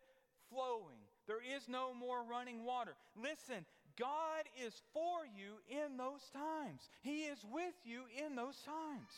flowing. 0.50 1.00
There 1.26 1.40
is 1.56 1.68
no 1.68 1.94
more 1.94 2.22
running 2.22 2.64
water. 2.64 2.94
Listen, 3.16 3.64
God 3.98 4.44
is 4.64 4.74
for 4.92 5.24
you 5.24 5.58
in 5.68 5.96
those 5.96 6.22
times, 6.32 6.82
He 7.02 7.22
is 7.24 7.38
with 7.50 7.74
you 7.84 8.02
in 8.24 8.36
those 8.36 8.56
times. 8.64 9.12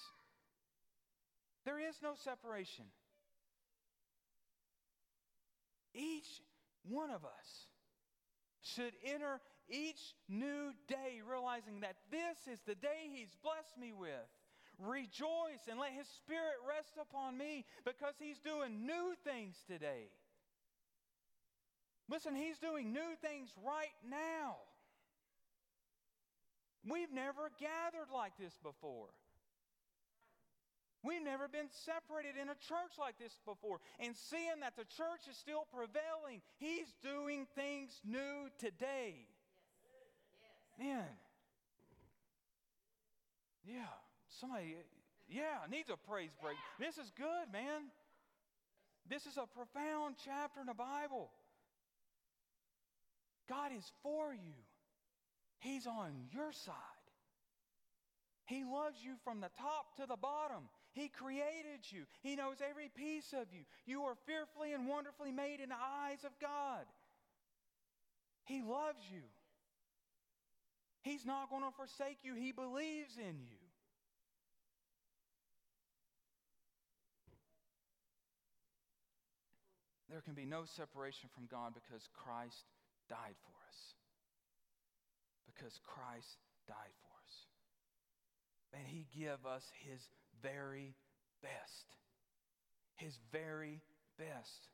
There 1.64 1.78
is 1.78 1.96
no 2.02 2.14
separation. 2.24 2.84
Each 5.92 6.40
one 6.88 7.10
of 7.10 7.24
us 7.24 7.66
should 8.62 8.92
enter 9.04 9.40
each 9.68 10.14
new 10.28 10.72
day 10.88 11.20
realizing 11.28 11.80
that 11.80 11.96
this 12.10 12.52
is 12.52 12.60
the 12.66 12.74
day 12.74 13.10
He's 13.12 13.34
blessed 13.42 13.78
me 13.78 13.92
with. 13.92 14.08
Rejoice 14.80 15.68
and 15.68 15.78
let 15.78 15.92
His 15.92 16.06
Spirit 16.08 16.56
rest 16.66 16.94
upon 17.00 17.36
me 17.36 17.64
because 17.84 18.14
He's 18.18 18.38
doing 18.38 18.86
new 18.86 19.14
things 19.24 19.56
today. 19.66 20.08
Listen, 22.08 22.34
He's 22.34 22.58
doing 22.58 22.92
new 22.92 23.14
things 23.20 23.50
right 23.64 23.94
now. 24.08 24.56
We've 26.88 27.12
never 27.12 27.50
gathered 27.60 28.08
like 28.14 28.32
this 28.38 28.56
before. 28.62 29.08
We've 31.02 31.22
never 31.22 31.48
been 31.48 31.68
separated 31.70 32.36
in 32.40 32.48
a 32.48 32.54
church 32.54 32.98
like 32.98 33.18
this 33.18 33.38
before. 33.46 33.80
And 33.98 34.14
seeing 34.14 34.60
that 34.60 34.76
the 34.76 34.84
church 34.84 35.28
is 35.30 35.36
still 35.36 35.66
prevailing, 35.72 36.42
He's 36.58 36.94
doing 37.02 37.46
things 37.54 38.00
new 38.04 38.48
today. 38.58 39.26
Man. 40.78 41.04
Yeah. 43.64 43.92
Somebody, 44.38 44.76
yeah, 45.28 45.66
needs 45.70 45.90
a 45.90 45.96
praise 45.96 46.30
break. 46.40 46.56
This 46.78 46.98
is 46.98 47.10
good, 47.16 47.52
man. 47.52 47.90
This 49.08 49.26
is 49.26 49.36
a 49.36 49.46
profound 49.46 50.16
chapter 50.24 50.60
in 50.60 50.66
the 50.66 50.74
Bible. 50.74 51.30
God 53.48 53.72
is 53.76 53.90
for 54.02 54.32
you, 54.32 54.60
He's 55.58 55.86
on 55.86 56.12
your 56.32 56.52
side. 56.52 56.74
He 58.46 58.64
loves 58.64 58.98
you 59.02 59.14
from 59.22 59.40
the 59.40 59.50
top 59.58 59.96
to 59.96 60.06
the 60.06 60.16
bottom. 60.16 60.68
He 60.92 61.08
created 61.08 61.86
you. 61.90 62.02
He 62.22 62.34
knows 62.34 62.56
every 62.68 62.88
piece 62.88 63.32
of 63.32 63.46
you. 63.52 63.62
You 63.86 64.02
are 64.02 64.16
fearfully 64.26 64.72
and 64.72 64.88
wonderfully 64.88 65.30
made 65.30 65.60
in 65.60 65.68
the 65.68 65.78
eyes 65.78 66.24
of 66.24 66.32
God. 66.40 66.84
He 68.44 68.60
loves 68.60 69.04
you. 69.08 69.22
He's 71.02 71.24
not 71.24 71.48
going 71.48 71.62
to 71.62 71.70
forsake 71.76 72.18
you. 72.24 72.34
He 72.34 72.50
believes 72.50 73.16
in 73.16 73.38
you. 73.48 73.69
There 80.10 80.20
can 80.20 80.34
be 80.34 80.44
no 80.44 80.64
separation 80.64 81.30
from 81.32 81.46
God 81.46 81.72
because 81.74 82.08
Christ 82.12 82.66
died 83.08 83.38
for 83.46 83.54
us. 83.68 83.78
Because 85.46 85.78
Christ 85.84 86.38
died 86.66 86.94
for 87.02 87.14
us. 87.22 87.34
And 88.72 88.86
he 88.86 89.06
give 89.16 89.46
us 89.46 89.64
his 89.86 90.00
very 90.42 90.94
best. 91.42 91.96
His 92.96 93.16
very 93.30 93.80
best. 94.18 94.68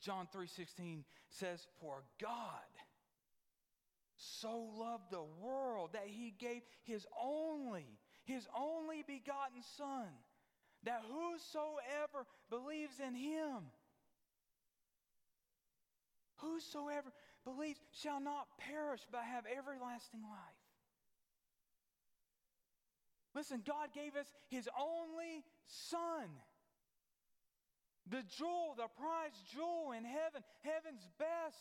John 0.00 0.28
3:16 0.28 1.04
says, 1.28 1.66
"For 1.80 2.04
God 2.18 2.68
so 4.16 4.58
loved 4.58 5.10
the 5.10 5.22
world 5.22 5.92
that 5.92 6.06
he 6.06 6.30
gave 6.32 6.62
his 6.82 7.06
only, 7.18 7.98
his 8.24 8.46
only 8.54 9.02
begotten 9.02 9.62
son, 9.62 10.08
that 10.82 11.02
whosoever 11.02 12.26
believes 12.50 13.00
in 13.00 13.14
him 13.14 13.72
Whosoever 16.36 17.10
believes 17.44 17.80
shall 17.92 18.20
not 18.20 18.46
perish 18.58 19.00
but 19.10 19.22
have 19.22 19.44
everlasting 19.46 20.22
life. 20.22 20.60
Listen, 23.34 23.62
God 23.66 23.88
gave 23.92 24.14
us 24.16 24.26
His 24.48 24.68
only 24.78 25.42
Son. 25.66 26.28
The 28.08 28.22
jewel, 28.38 28.74
the 28.76 28.88
prize 29.00 29.32
jewel 29.52 29.92
in 29.96 30.04
heaven, 30.04 30.42
heaven's 30.62 31.08
best, 31.18 31.56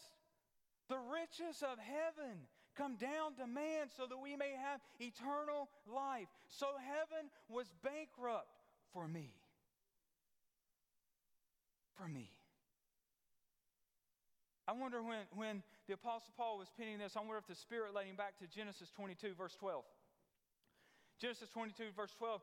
the 0.89 0.97
riches 0.97 1.63
of 1.63 1.79
heaven 1.79 2.37
come 2.75 2.97
down 2.97 3.35
to 3.35 3.47
man 3.47 3.87
so 3.95 4.05
that 4.07 4.17
we 4.17 4.35
may 4.35 4.51
have 4.51 4.81
eternal 4.99 5.69
life. 5.87 6.27
So 6.47 6.67
heaven 6.77 7.29
was 7.49 7.67
bankrupt 7.83 8.47
for 8.91 9.07
me. 9.07 9.31
For 11.95 12.07
me. 12.07 12.29
I 14.67 14.71
wonder 14.71 15.03
when, 15.03 15.19
when 15.35 15.63
the 15.87 15.93
Apostle 15.93 16.33
Paul 16.37 16.57
was 16.57 16.69
penning 16.77 16.97
this, 16.99 17.17
I 17.17 17.19
wonder 17.19 17.37
if 17.37 17.47
the 17.47 17.55
Spirit 17.55 17.93
led 17.93 18.05
him 18.05 18.15
back 18.15 18.37
to 18.39 18.47
Genesis 18.47 18.89
22, 18.95 19.33
verse 19.37 19.55
12. 19.59 19.83
Genesis 21.19 21.49
22, 21.49 21.91
verse 21.95 22.13
12 22.17 22.41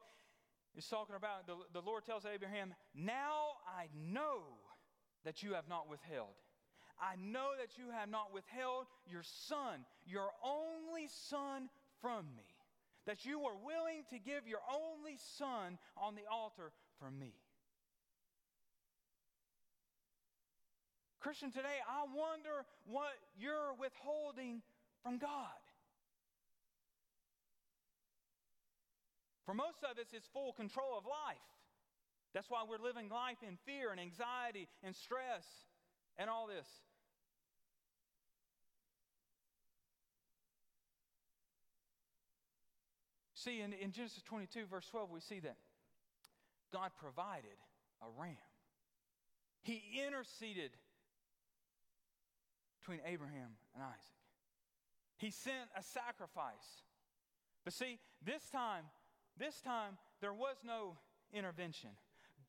is 0.76 0.86
talking 0.86 1.16
about 1.16 1.46
the, 1.46 1.56
the 1.72 1.80
Lord 1.80 2.04
tells 2.04 2.24
Abraham, 2.26 2.74
Now 2.94 3.56
I 3.66 3.86
know 3.94 4.42
that 5.24 5.42
you 5.42 5.54
have 5.54 5.68
not 5.68 5.88
withheld. 5.88 6.36
I 7.00 7.16
know 7.16 7.52
that 7.58 7.78
you 7.78 7.90
have 7.90 8.10
not 8.10 8.32
withheld 8.32 8.86
your 9.06 9.22
son, 9.22 9.86
your 10.06 10.28
only 10.44 11.08
son, 11.08 11.70
from 12.00 12.26
me. 12.36 12.44
That 13.06 13.24
you 13.24 13.38
were 13.38 13.56
willing 13.56 14.04
to 14.10 14.18
give 14.18 14.46
your 14.46 14.60
only 14.68 15.16
son 15.38 15.78
on 15.96 16.14
the 16.14 16.28
altar 16.30 16.72
for 16.98 17.10
me. 17.10 17.32
Christian, 21.20 21.52
today, 21.52 21.84
I 21.86 22.04
wonder 22.16 22.64
what 22.86 23.12
you're 23.38 23.74
withholding 23.78 24.62
from 25.02 25.18
God. 25.18 25.60
For 29.44 29.52
most 29.52 29.78
of 29.82 29.98
us, 29.98 30.06
it's 30.12 30.26
full 30.32 30.52
control 30.52 30.96
of 30.96 31.04
life. 31.04 31.36
That's 32.32 32.48
why 32.48 32.62
we're 32.68 32.82
living 32.82 33.08
life 33.10 33.38
in 33.46 33.58
fear 33.66 33.90
and 33.90 34.00
anxiety 34.00 34.68
and 34.82 34.94
stress 34.94 35.44
and 36.16 36.30
all 36.30 36.46
this. 36.46 36.66
See, 43.34 43.60
in, 43.60 43.72
in 43.72 43.92
Genesis 43.92 44.22
22, 44.22 44.66
verse 44.70 44.86
12, 44.90 45.10
we 45.10 45.20
see 45.20 45.40
that 45.40 45.56
God 46.72 46.90
provided 47.00 47.56
a 48.02 48.20
ram. 48.20 48.36
He 49.62 49.82
interceded 50.06 50.70
between 52.80 53.00
Abraham 53.06 53.50
and 53.75 53.82
Isaac. 53.82 54.20
He 55.18 55.30
sent 55.30 55.68
a 55.76 55.82
sacrifice. 55.82 56.82
But 57.64 57.75
see, 57.75 57.99
this 58.25 58.49
time, 58.50 58.84
this 59.38 59.60
time, 59.60 59.99
there 60.20 60.32
was 60.32 60.56
no 60.64 60.96
intervention. 61.32 61.90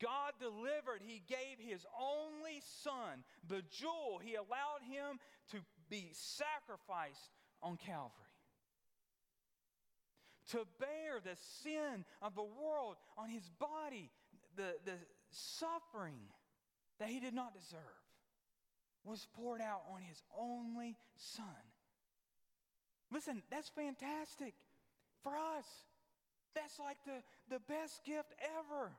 God 0.02 0.34
delivered, 0.40 1.02
He 1.06 1.22
gave 1.28 1.60
His 1.60 1.86
only 2.00 2.62
Son, 2.84 3.24
the 3.48 3.62
jewel. 3.70 4.20
He 4.24 4.36
allowed 4.36 4.82
Him 4.90 5.20
to 5.52 5.58
be 5.90 6.10
sacrificed 6.14 7.30
on 7.62 7.78
Calvary. 7.78 8.12
To 10.52 10.66
bear 10.80 11.20
the 11.24 11.38
sin 11.64 12.04
of 12.22 12.36
the 12.36 12.44
world 12.44 12.96
on 13.18 13.30
His 13.30 13.50
body, 13.60 14.10
the, 14.56 14.76
the 14.86 14.98
suffering 15.30 16.32
that 17.00 17.10
He 17.10 17.20
did 17.20 17.34
not 17.34 17.54
deserve 17.54 18.01
was 19.04 19.28
poured 19.36 19.62
out 19.62 19.82
on 19.94 20.02
His 20.02 20.22
only 20.38 20.98
Son. 21.16 21.46
Listen, 23.12 23.42
that's 23.52 23.70
fantastic 23.70 24.54
for 25.24 25.34
us. 25.34 25.66
That's 26.56 26.80
like 26.80 26.98
the, 27.06 27.22
the 27.50 27.60
best 27.68 28.04
gift 28.06 28.34
ever. 28.60 28.92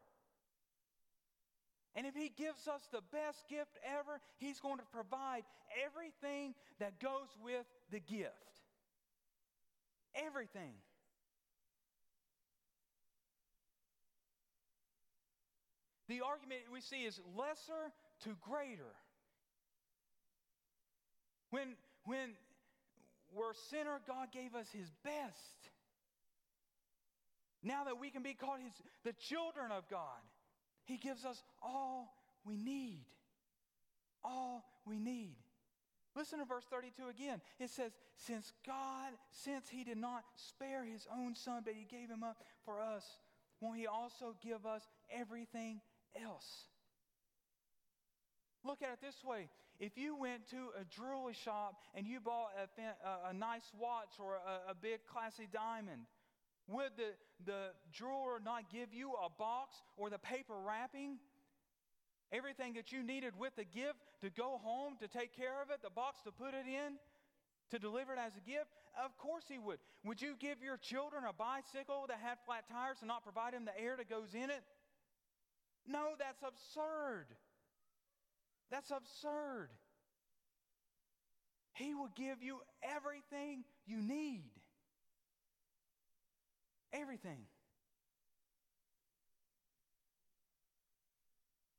And 1.95 2.07
if 2.07 2.15
He 2.15 2.31
gives 2.37 2.69
us 2.69 2.83
the 2.93 3.03
best 3.13 3.49
gift 3.49 3.79
ever, 3.85 4.21
He's 4.39 4.61
going 4.61 4.79
to 4.79 4.85
provide 4.93 5.43
everything 5.85 6.55
that 6.79 7.01
goes 7.01 7.29
with 7.43 7.65
the 7.91 8.01
gift. 8.01 8.33
Everything. 10.15 10.75
The 16.09 16.21
argument 16.21 16.61
we 16.71 16.81
see 16.81 17.05
is 17.05 17.21
lesser 17.35 17.93
to 18.25 18.37
greater. 18.43 18.93
When, 21.53 21.77
when 22.05 22.31
we're 23.35 23.53
sinner, 23.71 24.01
God 24.07 24.33
gave 24.33 24.55
us 24.55 24.67
His 24.73 24.91
best. 25.05 25.71
Now 27.63 27.85
that 27.85 28.01
we 28.01 28.09
can 28.09 28.23
be 28.23 28.33
called 28.33 28.59
his, 28.65 28.73
the 29.05 29.13
children 29.13 29.71
of 29.71 29.89
God, 29.89 30.25
He 30.87 30.97
gives 30.97 31.27
us 31.27 31.43
all 31.63 32.15
we 32.45 32.57
need. 32.57 33.05
All 34.25 34.65
we 34.87 34.99
need. 34.99 35.37
Listen 36.17 36.39
to 36.39 36.47
verse 36.47 36.65
32 36.71 37.09
again. 37.09 37.43
It 37.61 37.69
says, 37.69 37.93
Since 38.17 38.51
God, 38.67 39.13
since 39.31 39.69
He 39.69 39.85
did 39.85 39.99
not 39.99 40.25
spare 40.35 40.85
His 40.85 41.07
own 41.15 41.35
Son, 41.35 41.61
but 41.65 41.75
He 41.75 41.85
gave 41.85 42.09
Him 42.09 42.23
up 42.23 42.39
for 42.65 42.81
us, 42.81 43.05
won't 43.61 43.79
He 43.79 43.87
also 43.87 44.35
give 44.43 44.65
us 44.65 44.89
everything 45.15 45.83
else? 46.25 46.65
Look 48.65 48.81
at 48.81 48.89
it 48.89 49.01
this 49.03 49.23
way. 49.23 49.51
If 49.83 49.99
you 49.99 50.15
went 50.15 50.47
to 50.51 50.71
a 50.81 50.85
jewelry 50.85 51.35
shop 51.35 51.75
and 51.93 52.07
you 52.07 52.21
bought 52.21 52.51
a, 52.55 53.31
a 53.31 53.33
nice 53.33 53.67
watch 53.77 54.15
or 54.21 54.35
a, 54.37 54.71
a 54.71 54.75
big 54.77 55.01
classy 55.13 55.49
diamond, 55.53 56.07
would 56.69 56.93
the, 56.97 57.11
the 57.45 57.75
jeweler 57.91 58.39
not 58.39 58.71
give 58.71 58.95
you 58.95 59.11
a 59.15 59.29
box 59.29 59.75
or 59.97 60.09
the 60.09 60.21
paper 60.21 60.55
wrapping? 60.65 61.19
Everything 62.31 62.75
that 62.75 62.93
you 62.93 63.03
needed 63.03 63.35
with 63.37 63.57
the 63.57 63.65
gift 63.65 63.99
to 64.21 64.31
go 64.31 64.61
home 64.63 64.95
to 65.01 65.09
take 65.09 65.35
care 65.35 65.61
of 65.61 65.71
it, 65.71 65.83
the 65.83 65.91
box 65.91 66.21
to 66.27 66.31
put 66.31 66.55
it 66.55 66.71
in, 66.71 66.95
to 67.73 67.81
deliver 67.81 68.13
it 68.13 68.21
as 68.25 68.37
a 68.37 68.49
gift? 68.49 68.71
Of 69.05 69.19
course 69.19 69.47
he 69.49 69.59
would. 69.59 69.79
Would 70.05 70.23
you 70.23 70.37
give 70.39 70.63
your 70.63 70.77
children 70.77 71.25
a 71.29 71.33
bicycle 71.33 72.07
that 72.07 72.21
had 72.23 72.39
flat 72.47 72.69
tires 72.71 72.99
and 73.01 73.09
not 73.09 73.25
provide 73.25 73.53
them 73.53 73.65
the 73.65 73.77
air 73.77 73.97
that 73.97 74.09
goes 74.09 74.33
in 74.33 74.49
it? 74.49 74.63
No, 75.89 76.15
that's 76.17 76.45
absurd. 76.47 77.27
That's 78.73 78.91
absurd. 78.91 79.69
He 81.75 81.95
will 81.95 82.09
give 82.17 82.43
you 82.43 82.61
everything 82.83 83.65
you 83.87 84.01
need. 84.01 84.51
Everything. 86.95 87.45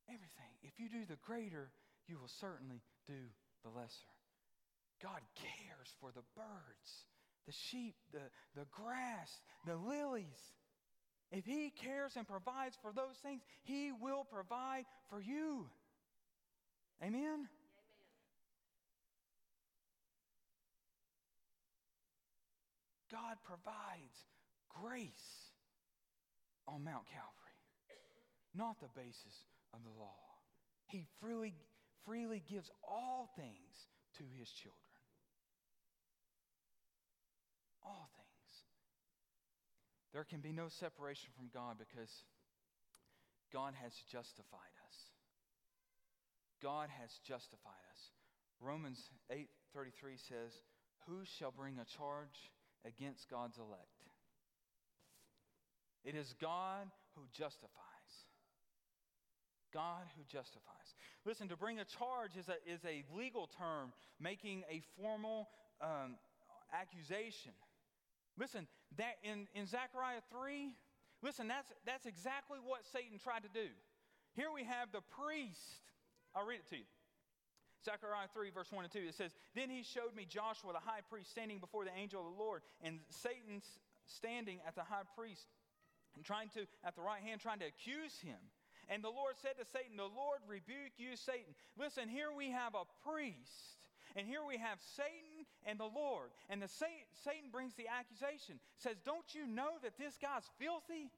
Everything. 0.07 0.53
If 0.61 0.73
you 0.77 0.87
do 0.87 1.05
the 1.09 1.17
greater, 1.25 1.71
you 2.07 2.19
will 2.19 2.29
certainly 2.39 2.83
do 3.07 3.25
the 3.63 3.69
lesser. 3.69 4.13
God 5.01 5.19
cares 5.35 5.89
for 5.99 6.11
the 6.11 6.23
birds, 6.35 6.89
the 7.47 7.53
sheep, 7.71 7.95
the, 8.11 8.21
the 8.55 8.67
grass, 8.71 9.29
the 9.65 9.75
lilies. 9.75 10.27
If 11.31 11.43
He 11.45 11.73
cares 11.83 12.13
and 12.15 12.27
provides 12.27 12.77
for 12.83 12.93
those 12.93 13.17
things, 13.23 13.41
He 13.63 13.91
will 13.99 14.25
provide 14.31 14.85
for 15.09 15.19
you. 15.19 15.65
Amen? 17.01 17.47
God 23.11 23.37
provides 23.45 24.17
grace 24.69 25.53
on 26.67 26.83
Mount 26.83 27.05
Calvary, 27.05 27.59
not 28.55 28.79
the 28.81 28.89
basis 28.95 29.45
of 29.73 29.79
the 29.83 29.99
law. 29.99 30.17
He 30.87 31.05
freely, 31.21 31.53
freely 32.05 32.41
gives 32.49 32.71
all 32.83 33.29
things 33.35 33.87
to 34.17 34.23
his 34.37 34.49
children. 34.49 34.79
All 37.85 38.09
things. 38.15 38.55
There 40.13 40.23
can 40.23 40.41
be 40.41 40.51
no 40.51 40.67
separation 40.69 41.29
from 41.37 41.49
God 41.53 41.77
because 41.77 42.09
God 43.51 43.73
has 43.81 43.93
justified 44.11 44.73
us. 44.81 44.82
God 46.63 46.89
has 46.89 47.19
justified 47.19 47.83
us. 47.91 48.11
Romans 48.61 49.11
8:33 49.29 50.17
says, 50.17 50.63
"Who 51.05 51.25
shall 51.25 51.51
bring 51.51 51.77
a 51.77 51.85
charge 51.85 52.51
against 52.85 53.27
God's 53.27 53.57
elect?" 53.57 54.07
It 56.03 56.15
is 56.15 56.33
God 56.33 56.89
who 57.15 57.27
justifies. 57.27 57.83
God 59.71 60.07
who 60.15 60.23
justifies. 60.25 60.95
Listen, 61.25 61.49
to 61.49 61.57
bring 61.57 61.79
a 61.79 61.85
charge 61.85 62.37
is 62.37 62.47
a, 62.47 62.57
is 62.69 62.85
a 62.85 63.03
legal 63.11 63.47
term 63.47 63.91
making 64.19 64.63
a 64.69 64.81
formal 64.95 65.49
um, 65.81 66.17
accusation. 66.71 67.53
Listen, 68.37 68.67
that 68.97 69.17
in, 69.23 69.47
in 69.55 69.65
Zechariah 69.65 70.21
3, 70.31 70.75
listen, 71.21 71.47
that's, 71.47 71.71
that's 71.85 72.05
exactly 72.05 72.59
what 72.63 72.85
Satan 72.85 73.17
tried 73.17 73.43
to 73.43 73.49
do. 73.49 73.69
Here 74.35 74.51
we 74.51 74.63
have 74.63 74.91
the 74.91 75.01
priest. 75.01 75.81
I'll 76.35 76.45
read 76.45 76.59
it 76.59 76.69
to 76.69 76.77
you. 76.77 76.87
Zechariah 77.83 78.31
3, 78.33 78.49
verse 78.49 78.71
1 78.71 78.85
and 78.85 78.93
2, 78.93 78.99
it 78.99 79.15
says, 79.15 79.31
Then 79.55 79.69
he 79.69 79.83
showed 79.83 80.15
me 80.15 80.25
Joshua, 80.25 80.71
the 80.71 80.79
high 80.79 81.03
priest, 81.09 81.31
standing 81.31 81.59
before 81.59 81.83
the 81.83 81.91
angel 81.95 82.21
of 82.21 82.31
the 82.31 82.39
Lord, 82.41 82.61
and 82.81 82.99
Satan 83.09 83.61
standing 84.07 84.59
at 84.67 84.75
the 84.75 84.83
high 84.83 85.07
priest 85.15 85.47
and 86.15 86.23
trying 86.23 86.49
to, 86.55 86.65
at 86.83 86.95
the 86.95 87.01
right 87.01 87.21
hand, 87.21 87.41
trying 87.41 87.59
to 87.59 87.67
accuse 87.67 88.19
him. 88.19 88.39
And 88.89 89.03
the 89.03 89.11
Lord 89.11 89.35
said 89.41 89.55
to 89.59 89.65
Satan, 89.65 89.95
The 89.95 90.03
Lord 90.03 90.39
rebuke 90.47 90.95
you, 90.97 91.15
Satan. 91.15 91.55
Listen, 91.77 92.09
here 92.09 92.31
we 92.35 92.51
have 92.51 92.75
a 92.75 92.83
priest, 93.07 93.79
and 94.15 94.27
here 94.27 94.43
we 94.47 94.57
have 94.57 94.77
Satan 94.95 95.47
and 95.65 95.79
the 95.79 95.87
Lord. 95.87 96.31
And 96.49 96.61
the 96.61 96.67
Satan 96.67 97.51
brings 97.51 97.73
the 97.75 97.87
accusation, 97.87 98.59
says, 98.77 98.95
Don't 99.05 99.27
you 99.33 99.47
know 99.47 99.79
that 99.83 99.97
this 99.97 100.15
guy's 100.19 100.47
filthy? 100.59 101.11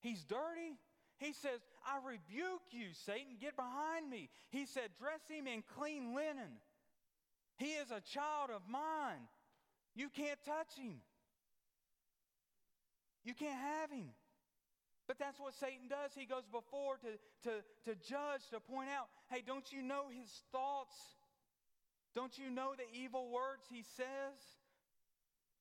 He's 0.00 0.22
dirty. 0.24 0.78
He 1.18 1.32
says, 1.32 1.58
I 1.88 1.96
rebuke 2.06 2.68
you, 2.70 2.88
Satan. 3.06 3.40
Get 3.40 3.56
behind 3.56 4.10
me. 4.10 4.28
He 4.50 4.66
said, 4.66 4.90
Dress 5.00 5.20
him 5.28 5.46
in 5.46 5.62
clean 5.76 6.14
linen. 6.14 6.60
He 7.56 7.72
is 7.72 7.90
a 7.90 8.02
child 8.12 8.50
of 8.54 8.62
mine. 8.68 9.24
You 9.94 10.08
can't 10.14 10.38
touch 10.44 10.76
him. 10.76 11.00
You 13.24 13.34
can't 13.34 13.58
have 13.58 13.90
him. 13.90 14.10
But 15.08 15.18
that's 15.18 15.40
what 15.40 15.54
Satan 15.54 15.88
does. 15.88 16.12
He 16.14 16.26
goes 16.26 16.44
before 16.52 16.98
to, 16.98 17.48
to, 17.48 17.64
to 17.86 17.96
judge, 18.06 18.44
to 18.52 18.60
point 18.60 18.90
out 18.90 19.08
hey, 19.30 19.42
don't 19.44 19.72
you 19.72 19.82
know 19.82 20.04
his 20.12 20.28
thoughts? 20.52 20.94
Don't 22.14 22.36
you 22.38 22.50
know 22.50 22.74
the 22.76 22.88
evil 22.98 23.30
words 23.30 23.64
he 23.70 23.82
says? 23.96 24.36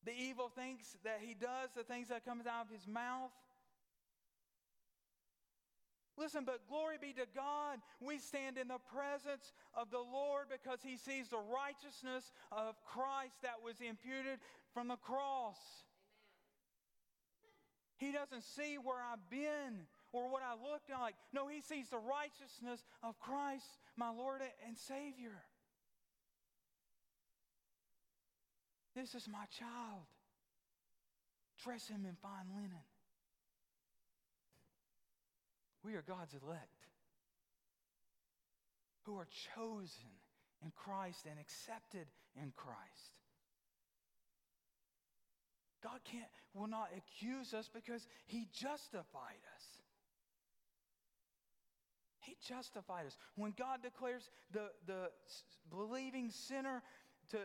The 0.05 0.11
evil 0.11 0.51
things 0.53 0.95
that 1.03 1.19
he 1.21 1.33
does, 1.33 1.69
the 1.75 1.83
things 1.83 2.09
that 2.09 2.25
comes 2.25 2.45
out 2.45 2.65
of 2.65 2.71
his 2.71 2.85
mouth? 2.87 3.31
Listen, 6.17 6.43
but 6.45 6.67
glory 6.67 6.97
be 6.99 7.13
to 7.13 7.27
God. 7.35 7.77
We 8.01 8.17
stand 8.17 8.57
in 8.57 8.67
the 8.67 8.81
presence 8.91 9.53
of 9.75 9.91
the 9.91 9.99
Lord 9.99 10.47
because 10.49 10.79
he 10.81 10.97
sees 10.97 11.27
the 11.27 11.37
righteousness 11.37 12.31
of 12.51 12.75
Christ 12.83 13.35
that 13.43 13.61
was 13.63 13.75
imputed 13.79 14.39
from 14.73 14.87
the 14.87 14.95
cross. 14.95 15.57
He 17.97 18.11
doesn't 18.11 18.43
see 18.43 18.77
where 18.77 18.97
I've 18.97 19.29
been 19.29 19.85
or 20.11 20.29
what 20.29 20.41
I 20.41 20.53
looked 20.53 20.89
like. 20.89 21.15
No, 21.33 21.47
he 21.47 21.61
sees 21.61 21.89
the 21.89 21.97
righteousness 21.97 22.83
of 23.03 23.19
Christ, 23.19 23.77
my 23.95 24.09
Lord 24.09 24.41
and 24.65 24.77
Savior. 24.77 25.43
This 28.95 29.13
is 29.13 29.27
my 29.27 29.45
child. 29.51 30.05
Dress 31.63 31.87
him 31.87 32.05
in 32.05 32.15
fine 32.15 32.49
linen. 32.55 32.81
We 35.87 35.95
are 35.95 36.03
God's 36.05 36.33
elect 36.43 36.83
who 39.03 39.15
are 39.15 39.27
chosen 39.55 40.11
in 40.61 40.69
Christ 40.75 41.25
and 41.29 41.39
accepted 41.39 42.07
in 42.35 42.51
Christ. 42.57 43.15
God 45.81 46.01
can't, 46.03 46.27
will 46.53 46.67
not 46.67 46.89
accuse 46.97 47.53
us 47.53 47.69
because 47.73 48.05
He 48.25 48.49
justified 48.51 49.39
us. 49.55 49.63
He 52.19 52.35
justified 52.45 53.05
us. 53.05 53.15
When 53.35 53.53
God 53.57 53.81
declares 53.81 54.29
the, 54.51 54.71
the 54.87 55.09
believing 55.69 56.31
sinner 56.31 56.83
to 57.29 57.37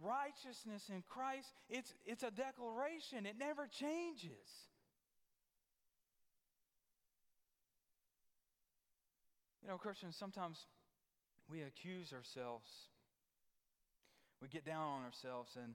righteousness 0.00 0.84
in 0.88 1.02
Christ, 1.08 1.48
it's, 1.68 1.92
it's 2.06 2.22
a 2.22 2.30
declaration, 2.30 3.26
it 3.26 3.34
never 3.40 3.66
changes. 3.66 4.68
You 9.68 9.74
know, 9.74 9.78
Christians, 9.78 10.16
sometimes 10.16 10.64
we 11.50 11.60
accuse 11.60 12.14
ourselves. 12.14 12.64
We 14.40 14.48
get 14.48 14.64
down 14.64 14.80
on 14.80 15.04
ourselves, 15.04 15.58
and, 15.62 15.74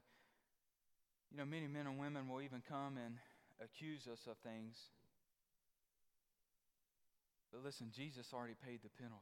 you 1.30 1.38
know, 1.38 1.46
many 1.46 1.68
men 1.68 1.86
and 1.86 2.00
women 2.00 2.28
will 2.28 2.42
even 2.42 2.64
come 2.68 2.98
and 2.98 3.18
accuse 3.64 4.08
us 4.12 4.18
of 4.26 4.36
things. 4.38 4.76
But 7.52 7.64
listen, 7.64 7.92
Jesus 7.96 8.34
already 8.34 8.56
paid 8.66 8.80
the 8.82 8.90
penalty. 8.98 9.22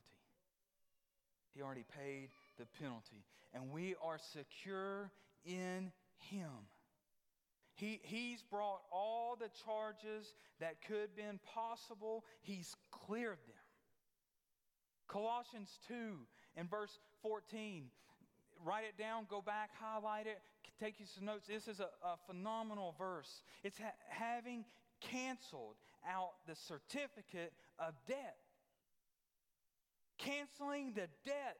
He 1.54 1.62
already 1.62 1.84
paid 2.00 2.30
the 2.58 2.66
penalty. 2.80 3.26
And 3.54 3.74
we 3.74 3.96
are 4.02 4.20
secure 4.32 5.12
in 5.44 5.92
Him. 6.32 6.64
He, 7.76 8.00
he's 8.04 8.42
brought 8.42 8.80
all 8.90 9.36
the 9.38 9.50
charges 9.66 10.34
that 10.62 10.76
could 10.88 11.02
have 11.02 11.16
been 11.18 11.42
possible, 11.54 12.24
He's 12.42 12.74
cleared 12.90 13.40
them. 13.48 13.61
Colossians 15.12 15.80
2 15.88 15.94
in 16.56 16.68
verse 16.68 17.00
14. 17.22 17.86
Write 18.64 18.86
it 18.86 18.98
down, 19.02 19.26
go 19.30 19.42
back, 19.42 19.72
highlight 19.80 20.28
it, 20.28 20.40
take 20.80 21.00
you 21.00 21.06
some 21.06 21.26
notes. 21.26 21.48
This 21.48 21.68
is 21.68 21.80
a, 21.80 21.90
a 22.06 22.16
phenomenal 22.28 22.96
verse. 22.98 23.44
It's 23.64 23.78
ha- 23.78 23.98
having 24.08 24.66
canceled 25.02 25.76
out 26.08 26.32
the 26.48 26.56
certificate 26.56 27.54
of 27.80 27.94
debt, 28.08 28.38
canceling 30.20 30.94
the 30.94 31.08
debt 31.26 31.58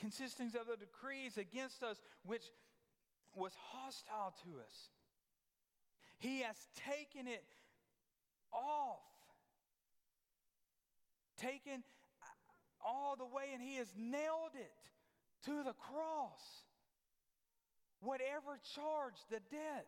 consisting 0.00 0.46
of 0.46 0.66
the 0.66 0.76
decrees 0.76 1.36
against 1.36 1.82
us, 1.82 2.00
which 2.24 2.44
was 3.36 3.52
hostile 3.54 4.34
to 4.42 4.58
us. 4.60 4.88
He 6.18 6.40
has 6.40 6.56
taken 6.74 7.28
it 7.28 7.44
off, 8.52 9.04
taken 11.40 11.82
all 12.84 13.16
the 13.16 13.26
way, 13.26 13.52
and 13.52 13.62
He 13.62 13.76
has 13.76 13.88
nailed 13.96 14.54
it 14.54 14.72
to 15.46 15.62
the 15.62 15.72
cross. 15.72 16.64
Whatever 18.00 18.58
charge 18.74 19.14
the 19.30 19.40
debt. 19.50 19.86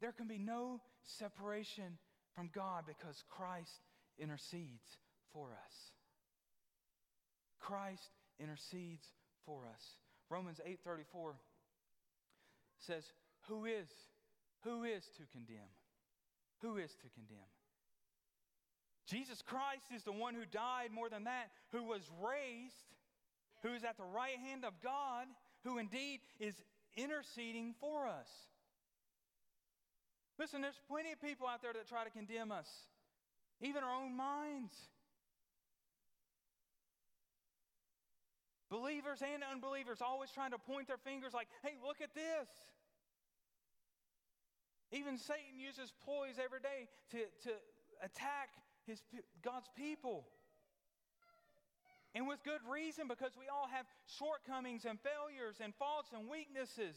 There 0.00 0.12
can 0.12 0.26
be 0.26 0.38
no 0.38 0.80
separation 1.02 1.98
from 2.34 2.50
God 2.54 2.84
because 2.86 3.22
Christ 3.30 3.80
intercedes 4.18 4.98
for 5.32 5.48
us. 5.52 5.92
Christ 7.58 8.10
intercedes 8.38 9.06
for 9.46 9.66
us. 9.66 9.96
Romans 10.28 10.60
8:34 10.64 11.38
says, 12.78 13.12
"Who 13.46 13.64
is 13.64 13.88
who 14.62 14.84
is 14.84 15.08
to 15.16 15.26
condemn? 15.26 15.70
Who 16.60 16.78
is 16.78 16.94
to 16.96 17.08
condemn? 17.10 17.53
Jesus 19.06 19.42
Christ 19.42 19.86
is 19.94 20.02
the 20.02 20.12
one 20.12 20.34
who 20.34 20.46
died 20.50 20.90
more 20.92 21.08
than 21.08 21.24
that, 21.24 21.50
who 21.72 21.84
was 21.84 22.02
raised, 22.22 22.74
who 23.62 23.74
is 23.74 23.84
at 23.84 23.96
the 23.96 24.04
right 24.04 24.38
hand 24.38 24.64
of 24.64 24.72
God, 24.82 25.26
who 25.64 25.78
indeed 25.78 26.20
is 26.40 26.54
interceding 26.96 27.74
for 27.80 28.06
us. 28.06 28.28
Listen, 30.38 30.60
there's 30.62 30.80
plenty 30.88 31.12
of 31.12 31.20
people 31.20 31.46
out 31.46 31.62
there 31.62 31.72
that 31.72 31.88
try 31.88 32.04
to 32.04 32.10
condemn 32.10 32.50
us, 32.50 32.68
even 33.60 33.84
our 33.84 33.94
own 33.94 34.16
minds. 34.16 34.74
Believers 38.70 39.22
and 39.22 39.44
unbelievers 39.44 40.00
always 40.00 40.30
trying 40.30 40.50
to 40.50 40.58
point 40.58 40.88
their 40.88 40.96
fingers 40.98 41.32
like, 41.32 41.46
hey, 41.62 41.76
look 41.86 42.00
at 42.00 42.14
this. 42.14 42.48
Even 44.90 45.18
Satan 45.18 45.60
uses 45.60 45.92
ploys 46.04 46.36
every 46.42 46.60
day 46.60 46.88
to, 47.12 47.18
to 47.48 47.54
attack 48.02 48.50
his, 48.86 49.00
God's 49.42 49.68
people. 49.76 50.26
And 52.14 52.28
with 52.28 52.44
good 52.44 52.62
reason, 52.70 53.08
because 53.08 53.32
we 53.38 53.50
all 53.50 53.66
have 53.72 53.86
shortcomings 54.06 54.84
and 54.84 54.98
failures 55.02 55.58
and 55.58 55.74
faults 55.74 56.10
and 56.14 56.30
weaknesses. 56.30 56.94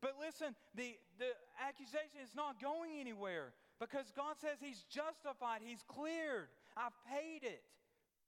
But 0.00 0.14
listen, 0.18 0.54
the, 0.74 0.96
the 1.18 1.28
accusation 1.60 2.22
is 2.24 2.34
not 2.34 2.62
going 2.62 2.96
anywhere 2.98 3.52
because 3.78 4.06
God 4.16 4.36
says 4.40 4.56
He's 4.60 4.82
justified, 4.88 5.60
He's 5.60 5.84
cleared. 5.88 6.48
I've 6.76 6.96
paid 7.04 7.44
it. 7.44 7.62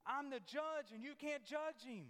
I'm 0.06 0.28
the 0.28 0.40
judge, 0.40 0.92
and 0.92 1.02
you 1.02 1.12
can't 1.18 1.44
judge 1.44 1.80
Him. 1.86 2.06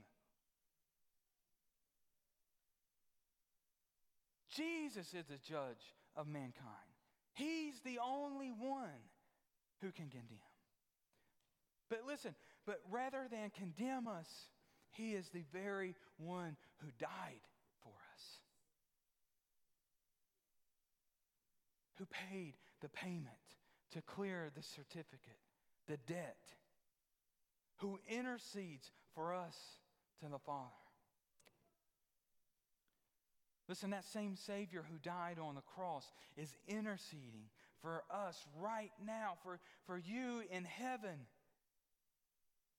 Jesus 4.50 5.14
is 5.14 5.26
the 5.26 5.38
judge 5.46 5.94
of 6.16 6.26
mankind. 6.26 6.90
He's 7.34 7.80
the 7.84 7.98
only 8.02 8.50
one 8.50 8.98
who 9.80 9.90
can 9.92 10.08
condemn. 10.08 10.38
But 11.88 12.00
listen, 12.06 12.34
but 12.66 12.80
rather 12.90 13.26
than 13.30 13.50
condemn 13.50 14.06
us, 14.06 14.28
he 14.92 15.12
is 15.12 15.28
the 15.28 15.44
very 15.52 15.96
one 16.18 16.56
who 16.78 16.88
died 16.98 17.40
for 17.82 17.92
us, 18.14 18.22
who 21.98 22.06
paid 22.06 22.54
the 22.80 22.88
payment 22.88 23.26
to 23.92 24.02
clear 24.02 24.50
the 24.54 24.62
certificate, 24.62 25.38
the 25.88 25.96
debt, 26.06 26.38
who 27.78 27.98
intercedes 28.08 28.90
for 29.14 29.34
us 29.34 29.56
to 30.22 30.28
the 30.28 30.38
Father. 30.38 30.70
Listen, 33.68 33.90
that 33.90 34.04
same 34.04 34.34
Savior 34.36 34.84
who 34.90 34.98
died 34.98 35.38
on 35.40 35.54
the 35.54 35.60
cross 35.60 36.04
is 36.36 36.56
interceding 36.66 37.48
for 37.82 38.02
us 38.10 38.36
right 38.60 38.92
now, 39.04 39.34
for, 39.42 39.58
for 39.86 39.98
you 39.98 40.42
in 40.50 40.64
heaven. 40.64 41.26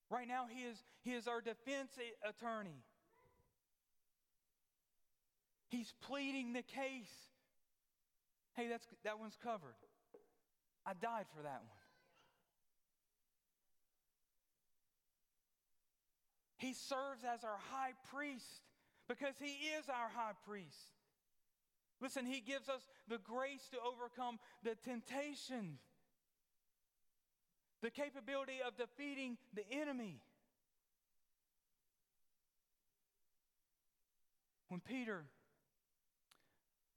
Right 0.10 0.28
now, 0.28 0.46
he 0.50 0.64
is, 0.64 0.78
he 1.04 1.12
is 1.12 1.28
our 1.28 1.42
defense 1.42 1.92
attorney. 2.28 2.84
He's 5.70 5.94
pleading 6.02 6.54
the 6.54 6.64
case. 6.64 7.14
Hey, 8.56 8.68
that's, 8.68 8.86
that 9.04 9.20
one's 9.20 9.38
covered. 9.42 9.76
I 10.86 10.94
died 10.94 11.26
for 11.36 11.44
that 11.44 11.62
one. 11.62 11.82
He 16.58 16.74
serves 16.74 17.24
as 17.24 17.44
our 17.44 17.58
high 17.72 17.94
priest 18.14 18.62
because 19.10 19.34
He 19.40 19.54
is 19.80 19.90
our 19.90 20.10
high 20.14 20.34
priest. 20.46 20.94
Listen, 22.02 22.26
He 22.26 22.42
gives 22.42 22.68
us 22.68 22.82
the 23.08 23.20
grace 23.20 23.70
to 23.72 23.78
overcome 23.78 24.40
the 24.64 24.76
temptation, 24.84 25.78
the 27.82 27.92
capability 27.92 28.60
of 28.66 28.76
defeating 28.76 29.38
the 29.54 29.64
enemy. 29.72 30.22
When 34.70 34.80
Peter 34.80 35.26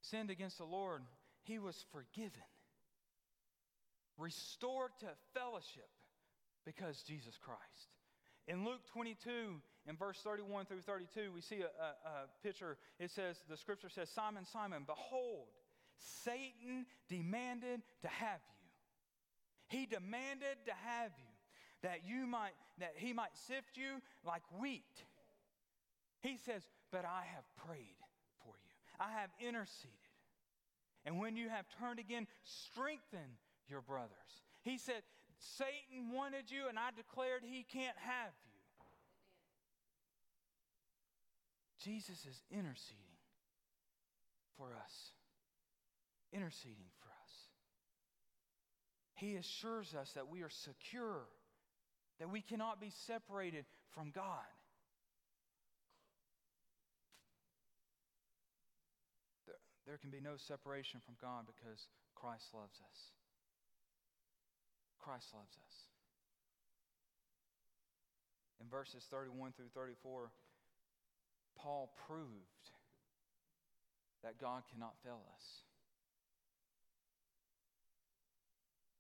sinned 0.00 0.30
against 0.30 0.58
the 0.58 0.64
Lord, 0.64 1.02
he 1.42 1.58
was 1.58 1.84
forgiven, 1.90 2.30
restored 4.16 4.92
to 5.00 5.06
fellowship 5.34 5.88
because 6.64 7.02
Jesus 7.02 7.36
Christ. 7.36 7.60
In 8.46 8.64
Luke 8.64 8.86
22, 8.92 9.60
in 9.86 9.96
verse 9.96 10.18
31 10.24 10.66
through 10.66 10.80
32, 10.80 11.30
we 11.34 11.40
see 11.40 11.60
a, 11.60 11.64
a, 11.64 11.88
a, 12.08 12.42
picture. 12.42 12.76
It 12.98 13.10
says, 13.10 13.36
the 13.48 13.56
scripture 13.56 13.88
says, 13.88 14.08
Simon, 14.08 14.44
Simon, 14.46 14.84
behold, 14.86 15.48
Satan 16.24 16.86
demanded 17.08 17.82
to 18.02 18.08
have 18.08 18.40
you. 18.40 19.78
He 19.78 19.86
demanded 19.86 20.56
to 20.66 20.72
have 20.86 21.10
you, 21.18 21.32
that 21.82 22.00
you 22.06 22.26
might, 22.26 22.52
that 22.78 22.94
he 22.96 23.12
might 23.12 23.36
sift 23.46 23.76
you 23.76 24.00
like 24.24 24.42
wheat. 24.58 24.82
He 26.20 26.38
says, 26.46 26.62
but 26.90 27.04
I 27.04 27.24
have 27.34 27.44
prayed 27.66 28.00
for 28.42 28.54
you. 28.56 28.72
I 28.98 29.20
have 29.20 29.30
interceded. 29.40 29.92
And 31.04 31.18
when 31.18 31.36
you 31.36 31.50
have 31.50 31.66
turned 31.78 31.98
again, 31.98 32.26
strengthen 32.44 33.36
your 33.68 33.82
brothers. 33.82 34.42
He 34.62 34.78
said, 34.78 35.02
Satan 35.38 36.12
wanted 36.12 36.50
you, 36.50 36.68
and 36.68 36.78
I 36.78 36.90
declared 36.96 37.42
he 37.44 37.64
can't 37.64 37.96
have 37.98 38.32
you. 38.46 38.53
Jesus 41.84 42.24
is 42.24 42.40
interceding 42.50 43.20
for 44.56 44.68
us. 44.82 45.12
Interceding 46.32 46.88
for 47.00 47.08
us. 47.08 47.32
He 49.14 49.36
assures 49.36 49.94
us 49.94 50.12
that 50.12 50.28
we 50.28 50.42
are 50.42 50.50
secure, 50.50 51.28
that 52.18 52.30
we 52.30 52.40
cannot 52.40 52.80
be 52.80 52.90
separated 52.90 53.66
from 53.92 54.10
God. 54.14 54.48
There, 59.86 59.98
can 59.98 60.10
be 60.10 60.20
no 60.20 60.36
separation 60.36 61.00
from 61.04 61.14
God 61.20 61.44
because 61.46 61.86
Christ 62.14 62.48
loves 62.54 62.80
us. 62.80 62.98
Christ 64.98 65.28
loves 65.34 65.52
us. 65.60 65.74
In 68.62 68.70
verses 68.70 69.04
31 69.10 69.52
through 69.52 69.68
34, 69.74 70.30
Paul 71.56 71.92
proved 72.06 72.70
that 74.22 74.40
God 74.40 74.62
cannot 74.72 74.94
fail 75.04 75.20
us. 75.34 75.44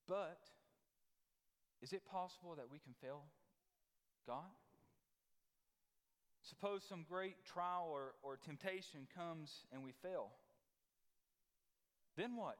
But 0.06 0.40
is 1.82 1.92
it 1.92 2.04
possible 2.04 2.54
that 2.56 2.70
we 2.70 2.78
can 2.78 2.94
fail 3.00 3.22
God? 4.26 4.52
Suppose 6.42 6.82
some 6.86 7.06
great 7.08 7.36
trial 7.44 7.88
or, 7.90 8.14
or 8.22 8.36
temptation 8.36 9.06
comes 9.16 9.50
and 9.72 9.82
we 9.82 9.92
fail. 10.02 10.28
Then 12.16 12.36
what? 12.36 12.58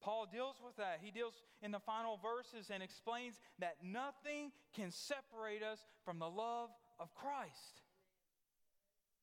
Paul 0.00 0.26
deals 0.32 0.56
with 0.64 0.76
that. 0.76 1.00
He 1.02 1.10
deals 1.10 1.34
in 1.62 1.70
the 1.70 1.78
final 1.78 2.18
verses 2.22 2.70
and 2.72 2.82
explains 2.82 3.34
that 3.58 3.76
nothing 3.84 4.50
can 4.74 4.90
separate 4.90 5.62
us 5.62 5.78
from 6.04 6.18
the 6.18 6.28
love 6.28 6.70
of 7.00 7.12
Christ. 7.14 7.80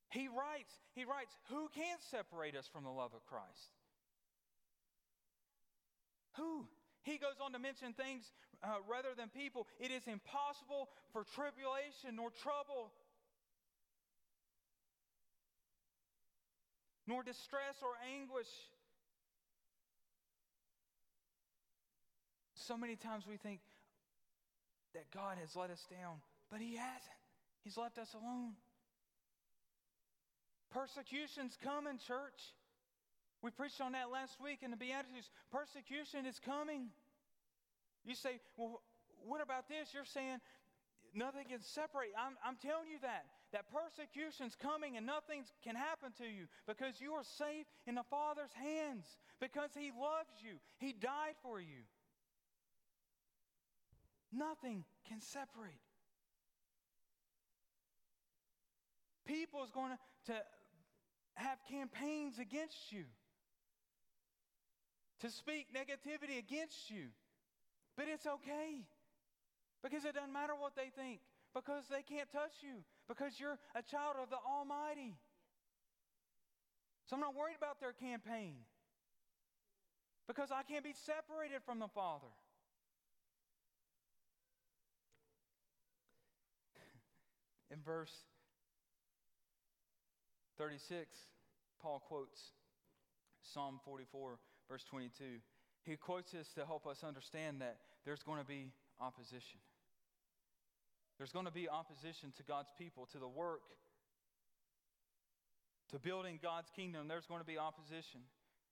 He 0.10 0.28
writes, 0.28 0.74
he 0.96 1.06
writes, 1.06 1.32
who 1.50 1.70
can 1.76 1.98
separate 2.10 2.56
us 2.56 2.68
from 2.68 2.84
the 2.84 2.90
love 2.90 3.12
of 3.14 3.24
Christ? 3.26 3.72
Who? 6.38 6.66
He 7.04 7.18
goes 7.18 7.40
on 7.40 7.54
to 7.54 7.60
mention 7.60 7.94
things 7.94 8.32
uh, 8.64 8.82
rather 8.90 9.10
than 9.16 9.30
people. 9.30 9.68
It 9.80 9.92
is 9.92 10.04
impossible 10.08 10.90
for 11.14 11.24
tribulation 11.24 12.16
nor 12.16 12.32
trouble 12.32 12.92
nor 17.08 17.24
distress 17.24 17.80
or 17.82 17.96
anguish. 18.20 18.52
So 22.56 22.78
many 22.78 22.98
times 22.98 23.24
we 23.28 23.38
think 23.38 23.62
that 24.94 25.10
God 25.14 25.38
has 25.40 25.56
let 25.56 25.70
us 25.70 25.86
down, 25.90 26.18
but 26.52 26.60
He 26.60 26.76
hasn't. 26.76 27.27
He's 27.68 27.76
left 27.76 27.98
us 27.98 28.16
alone. 28.16 28.56
Persecution's 30.72 31.58
coming, 31.62 32.00
church. 32.08 32.56
We 33.44 33.52
preached 33.52 33.82
on 33.82 33.92
that 33.92 34.08
last 34.10 34.40
week 34.40 34.60
in 34.64 34.72
the 34.72 34.78
Beatitudes. 34.78 35.28
Persecution 35.52 36.26
is 36.26 36.40
coming. 36.40 36.88
You 38.06 38.16
say, 38.16 38.40
well, 38.56 38.80
what 39.28 39.44
about 39.44 39.68
this? 39.68 39.92
You're 39.94 40.08
saying 40.08 40.40
nothing 41.14 41.44
can 41.52 41.60
separate. 41.60 42.16
I'm, 42.16 42.40
I'm 42.40 42.56
telling 42.56 42.88
you 42.88 43.04
that. 43.04 43.26
That 43.52 43.66
persecution's 43.68 44.56
coming 44.56 44.96
and 44.96 45.06
nothing 45.06 45.44
can 45.62 45.76
happen 45.76 46.16
to 46.20 46.24
you 46.24 46.48
because 46.72 47.02
you 47.04 47.20
are 47.20 47.28
safe 47.36 47.68
in 47.86 47.96
the 47.96 48.08
Father's 48.08 48.56
hands 48.56 49.04
because 49.42 49.72
He 49.76 49.92
loves 49.92 50.40
you. 50.40 50.56
He 50.80 50.94
died 50.94 51.36
for 51.44 51.60
you. 51.60 51.84
Nothing 54.32 54.86
can 55.10 55.20
separate. 55.20 55.84
People 59.28 59.64
is 59.64 59.72
going 59.72 59.92
to, 60.26 60.34
have 61.36 61.60
campaigns 61.70 62.40
against 62.40 62.92
you 62.92 63.04
to 65.22 65.30
speak 65.30 65.68
negativity 65.70 66.40
against 66.40 66.90
you. 66.90 67.10
But 67.96 68.08
it's 68.12 68.26
okay 68.26 68.86
because 69.84 70.04
it 70.06 70.16
doesn't 70.16 70.34
matter 70.34 70.54
what 70.58 70.76
they 70.76 70.90
think 70.90 71.20
because 71.54 71.84
they 71.90 72.02
can't 72.02 72.32
touch 72.32 72.62
you 72.62 72.84
because 73.08 73.40
you're 73.40 73.60
a 73.76 73.82
child 73.84 74.16
of 74.22 74.30
the 74.30 74.38
Almighty. 74.38 75.16
So 77.06 77.16
I'm 77.16 77.22
not 77.22 77.36
worried 77.36 77.56
about 77.58 77.80
their 77.80 77.94
campaign 77.94 78.56
because 80.28 80.50
I 80.52 80.64
can't 80.64 80.84
be 80.84 80.94
separated 80.94 81.62
from 81.66 81.80
the 81.80 81.88
Father. 81.88 82.28
In 87.72 87.80
verse 87.86 88.14
36, 90.58 91.08
Paul 91.82 92.02
quotes 92.08 92.40
Psalm 93.42 93.80
44 93.86 94.40
verse 94.70 94.84
22. 94.90 95.24
He 95.84 95.96
quotes 95.96 96.32
this 96.32 96.48
to 96.56 96.66
help 96.66 96.86
us 96.86 97.04
understand 97.04 97.62
that 97.62 97.78
there's 98.06 98.24
going 98.24 98.40
to 98.40 98.46
be 98.46 98.72
opposition. 99.00 99.60
There's 101.18 101.32
going 101.32 101.46
to 101.46 101.52
be 101.52 101.70
opposition 101.70 102.34
to 102.38 102.44
God's 102.44 102.70
people, 102.78 103.08
to 103.14 103.20
the 103.20 103.28
work, 103.28 103.62
to 105.92 106.00
building 106.00 106.40
God's 106.42 106.70
kingdom. 106.76 107.08
There's 107.08 107.26
going 107.26 107.42
to 107.42 107.48
be 107.48 107.58
opposition. 107.58 108.22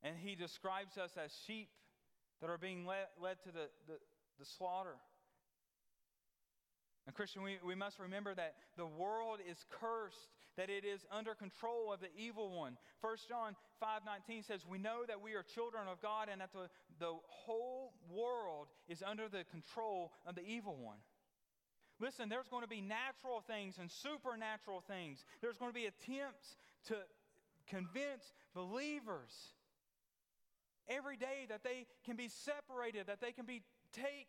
And 0.04 0.16
he 0.18 0.36
describes 0.36 0.98
us 0.98 1.12
as 1.18 1.32
sheep 1.48 1.70
that 2.42 2.50
are 2.50 2.58
being 2.58 2.86
led, 2.86 3.08
led 3.22 3.38
to 3.44 3.52
the, 3.52 3.68
the, 3.88 3.98
the 4.38 4.46
slaughter. 4.58 4.96
And 7.08 7.16
Christian, 7.16 7.42
we, 7.42 7.58
we 7.66 7.76
must 7.76 8.00
remember 8.00 8.36
that 8.36 8.56
the 8.78 8.86
world 8.86 9.40
is 9.50 9.58
cursed 9.80 10.35
that 10.58 10.70
it 10.70 10.86
is 10.86 11.06
under 11.12 11.36
control 11.36 11.92
of 11.92 12.00
the 12.00 12.10
evil 12.18 12.50
one. 12.50 12.78
1 13.02 13.18
John 13.28 13.56
5:19 13.82 14.44
says, 14.44 14.66
"We 14.66 14.78
know 14.78 15.06
that 15.06 15.22
we 15.22 15.34
are 15.34 15.44
children 15.44 15.88
of 15.88 16.02
God 16.02 16.30
and 16.30 16.42
that 16.42 16.54
the, 16.54 16.70
the 17.00 17.14
whole 17.28 17.94
world 18.10 18.70
is 18.88 19.04
under 19.04 19.28
the 19.28 19.44
control 19.46 20.14
of 20.26 20.36
the 20.36 20.46
evil 20.46 20.76
one." 20.78 21.02
Listen, 22.00 22.28
there's 22.28 22.50
going 22.50 22.64
to 22.64 22.68
be 22.68 22.82
natural 22.82 23.42
things 23.42 23.78
and 23.78 23.90
supernatural 23.90 24.82
things. 24.82 25.24
There's 25.42 25.58
going 25.58 25.72
to 25.72 25.76
be 25.76 25.86
attempts 25.86 26.58
to 26.86 26.98
convince 27.68 28.34
believers 28.54 29.54
every 30.88 31.18
day 31.18 31.46
that 31.50 31.64
they 31.64 31.88
can 32.04 32.16
be 32.16 32.28
separated, 32.28 33.08
that 33.08 33.22
they 33.22 33.32
can 33.32 33.46
be 33.46 33.64
take 33.94 34.28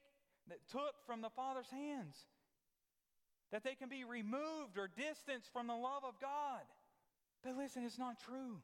that 0.48 0.66
took 0.68 0.94
from 1.06 1.22
the 1.22 1.30
Father's 1.30 1.70
hands 1.70 2.26
that 3.52 3.64
they 3.64 3.74
can 3.74 3.88
be 3.88 4.04
removed 4.04 4.76
or 4.76 4.88
distanced 4.96 5.52
from 5.52 5.66
the 5.66 5.74
love 5.74 6.02
of 6.04 6.20
God. 6.20 6.62
But 7.42 7.56
listen, 7.56 7.84
it's 7.84 7.98
not 7.98 8.18
true. 8.20 8.58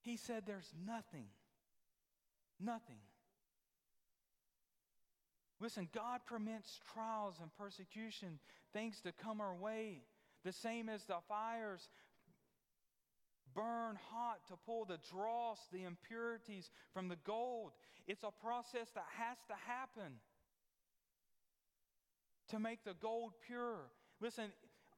He 0.00 0.16
said 0.16 0.44
there's 0.46 0.72
nothing, 0.86 1.26
nothing. 2.60 3.00
Listen, 5.60 5.88
God 5.94 6.20
permits 6.26 6.80
trials 6.92 7.36
and 7.40 7.50
persecution, 7.56 8.38
things 8.72 9.00
to 9.02 9.12
come 9.12 9.40
our 9.40 9.54
way, 9.54 10.02
the 10.44 10.52
same 10.52 10.88
as 10.88 11.04
the 11.04 11.16
fires 11.28 11.88
burn 13.54 13.96
hot 14.10 14.40
to 14.48 14.54
pull 14.66 14.84
the 14.84 14.98
dross, 15.10 15.58
the 15.72 15.84
impurities 15.84 16.70
from 16.92 17.08
the 17.08 17.16
gold. 17.24 17.72
It's 18.06 18.24
a 18.24 18.32
process 18.44 18.90
that 18.94 19.06
has 19.16 19.38
to 19.48 19.54
happen 19.66 20.18
to 22.48 22.58
make 22.58 22.84
the 22.84 22.94
gold 23.00 23.32
pure. 23.46 23.90
Listen, 24.24 24.46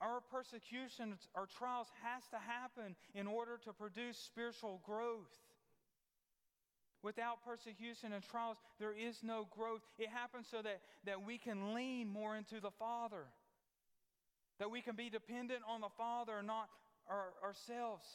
our 0.00 0.20
persecutions, 0.30 1.18
our 1.34 1.46
trials 1.58 1.88
has 2.04 2.22
to 2.28 2.36
happen 2.36 2.94
in 3.12 3.26
order 3.26 3.58
to 3.64 3.72
produce 3.72 4.16
spiritual 4.16 4.80
growth. 4.86 5.34
Without 7.02 7.44
persecution 7.44 8.12
and 8.12 8.22
trials, 8.22 8.56
there 8.78 8.92
is 8.92 9.24
no 9.24 9.48
growth. 9.50 9.80
It 9.98 10.10
happens 10.10 10.46
so 10.48 10.62
that, 10.62 10.80
that 11.06 11.26
we 11.26 11.38
can 11.38 11.74
lean 11.74 12.08
more 12.08 12.36
into 12.36 12.60
the 12.60 12.70
Father, 12.70 13.24
that 14.60 14.70
we 14.70 14.80
can 14.80 14.94
be 14.94 15.10
dependent 15.10 15.62
on 15.68 15.80
the 15.80 15.90
Father, 15.98 16.38
and 16.38 16.46
not 16.46 16.68
our, 17.08 17.32
ourselves. 17.42 18.06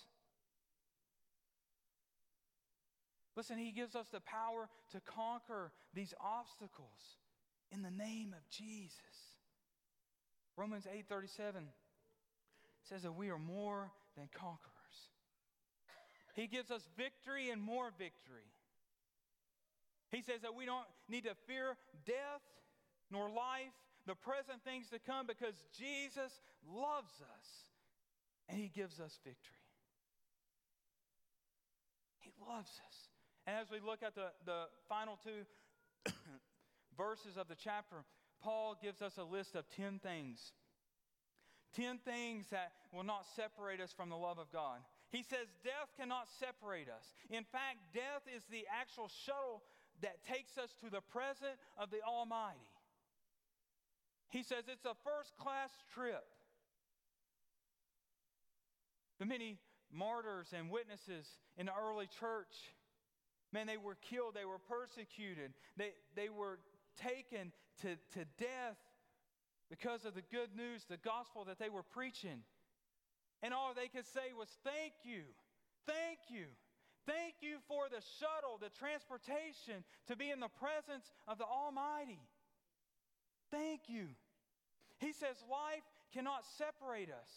Listen, 3.35 3.57
He 3.57 3.73
gives 3.73 3.97
us 3.97 4.07
the 4.13 4.21
power 4.21 4.69
to 4.93 5.01
conquer 5.01 5.73
these 5.93 6.13
obstacles 6.21 7.19
in 7.69 7.81
the 7.81 7.91
name 7.91 8.33
of 8.33 8.49
Jesus. 8.49 9.30
Romans 10.57 10.85
8:37 10.85 11.67
says 12.83 13.03
that 13.03 13.13
we 13.13 13.29
are 13.29 13.39
more 13.39 13.91
than 14.15 14.27
conquerors. 14.33 14.71
He 16.33 16.47
gives 16.47 16.71
us 16.71 16.87
victory 16.97 17.49
and 17.49 17.61
more 17.61 17.91
victory. 17.97 18.49
He 20.11 20.21
says 20.21 20.41
that 20.41 20.55
we 20.55 20.65
don't 20.65 20.87
need 21.07 21.23
to 21.23 21.35
fear 21.47 21.77
death 22.05 22.41
nor 23.09 23.29
life, 23.29 23.73
the 24.05 24.15
present 24.15 24.63
things 24.63 24.89
to 24.89 24.99
come, 24.99 25.25
because 25.25 25.55
Jesus 25.77 26.41
loves 26.67 27.21
us 27.21 27.47
and 28.49 28.57
He 28.57 28.69
gives 28.69 28.99
us 28.99 29.19
victory. 29.23 29.55
He 32.19 32.31
loves 32.47 32.79
us. 32.87 33.09
And 33.47 33.57
as 33.57 33.71
we 33.71 33.79
look 33.79 34.03
at 34.03 34.15
the, 34.15 34.31
the 34.45 34.65
final 34.87 35.17
two 35.23 35.45
verses 36.97 37.37
of 37.37 37.47
the 37.47 37.55
chapter, 37.55 38.03
Paul 38.41 38.77
gives 38.81 39.01
us 39.01 39.17
a 39.17 39.23
list 39.23 39.55
of 39.55 39.65
10 39.75 39.99
things. 39.99 40.53
10 41.75 41.99
things 42.03 42.45
that 42.51 42.71
will 42.91 43.03
not 43.03 43.25
separate 43.35 43.79
us 43.79 43.93
from 43.95 44.09
the 44.09 44.17
love 44.17 44.37
of 44.39 44.51
God. 44.51 44.79
He 45.11 45.23
says 45.23 45.47
death 45.63 45.91
cannot 45.97 46.27
separate 46.39 46.87
us. 46.87 47.13
In 47.29 47.43
fact, 47.43 47.77
death 47.93 48.23
is 48.33 48.43
the 48.51 48.65
actual 48.71 49.09
shuttle 49.25 49.61
that 50.01 50.23
takes 50.25 50.57
us 50.57 50.69
to 50.83 50.89
the 50.89 51.01
presence 51.11 51.59
of 51.77 51.91
the 51.91 52.01
Almighty. 52.01 52.59
He 54.29 54.43
says 54.43 54.63
it's 54.67 54.85
a 54.85 54.95
first 55.03 55.35
class 55.37 55.69
trip. 55.93 56.23
The 59.19 59.25
many 59.25 59.59
martyrs 59.93 60.47
and 60.57 60.71
witnesses 60.71 61.27
in 61.57 61.67
the 61.67 61.73
early 61.73 62.07
church, 62.19 62.55
man, 63.51 63.67
they 63.67 63.77
were 63.77 63.97
killed, 64.09 64.33
they 64.33 64.45
were 64.45 64.57
persecuted, 64.57 65.51
they, 65.77 65.91
they 66.15 66.29
were 66.29 66.59
taken 66.97 67.51
to, 67.81 67.95
to 68.13 68.25
death 68.37 68.79
because 69.69 70.03
of 70.03 70.13
the 70.13 70.23
good 70.31 70.55
news, 70.55 70.83
the 70.89 70.97
gospel 70.97 71.45
that 71.45 71.57
they 71.57 71.69
were 71.69 71.83
preaching. 71.83 72.43
And 73.41 73.53
all 73.53 73.73
they 73.73 73.87
could 73.87 74.05
say 74.05 74.35
was, 74.37 74.49
Thank 74.63 74.93
you, 75.03 75.23
thank 75.87 76.19
you, 76.29 76.45
thank 77.07 77.35
you 77.41 77.57
for 77.67 77.87
the 77.89 78.03
shuttle, 78.19 78.59
the 78.59 78.69
transportation 78.77 79.83
to 80.07 80.15
be 80.15 80.29
in 80.29 80.39
the 80.39 80.51
presence 80.59 81.09
of 81.27 81.37
the 81.37 81.45
Almighty. 81.45 82.19
Thank 83.49 83.87
you. 83.87 84.07
He 84.99 85.13
says, 85.13 85.39
Life 85.49 85.87
cannot 86.13 86.43
separate 86.57 87.09
us. 87.09 87.31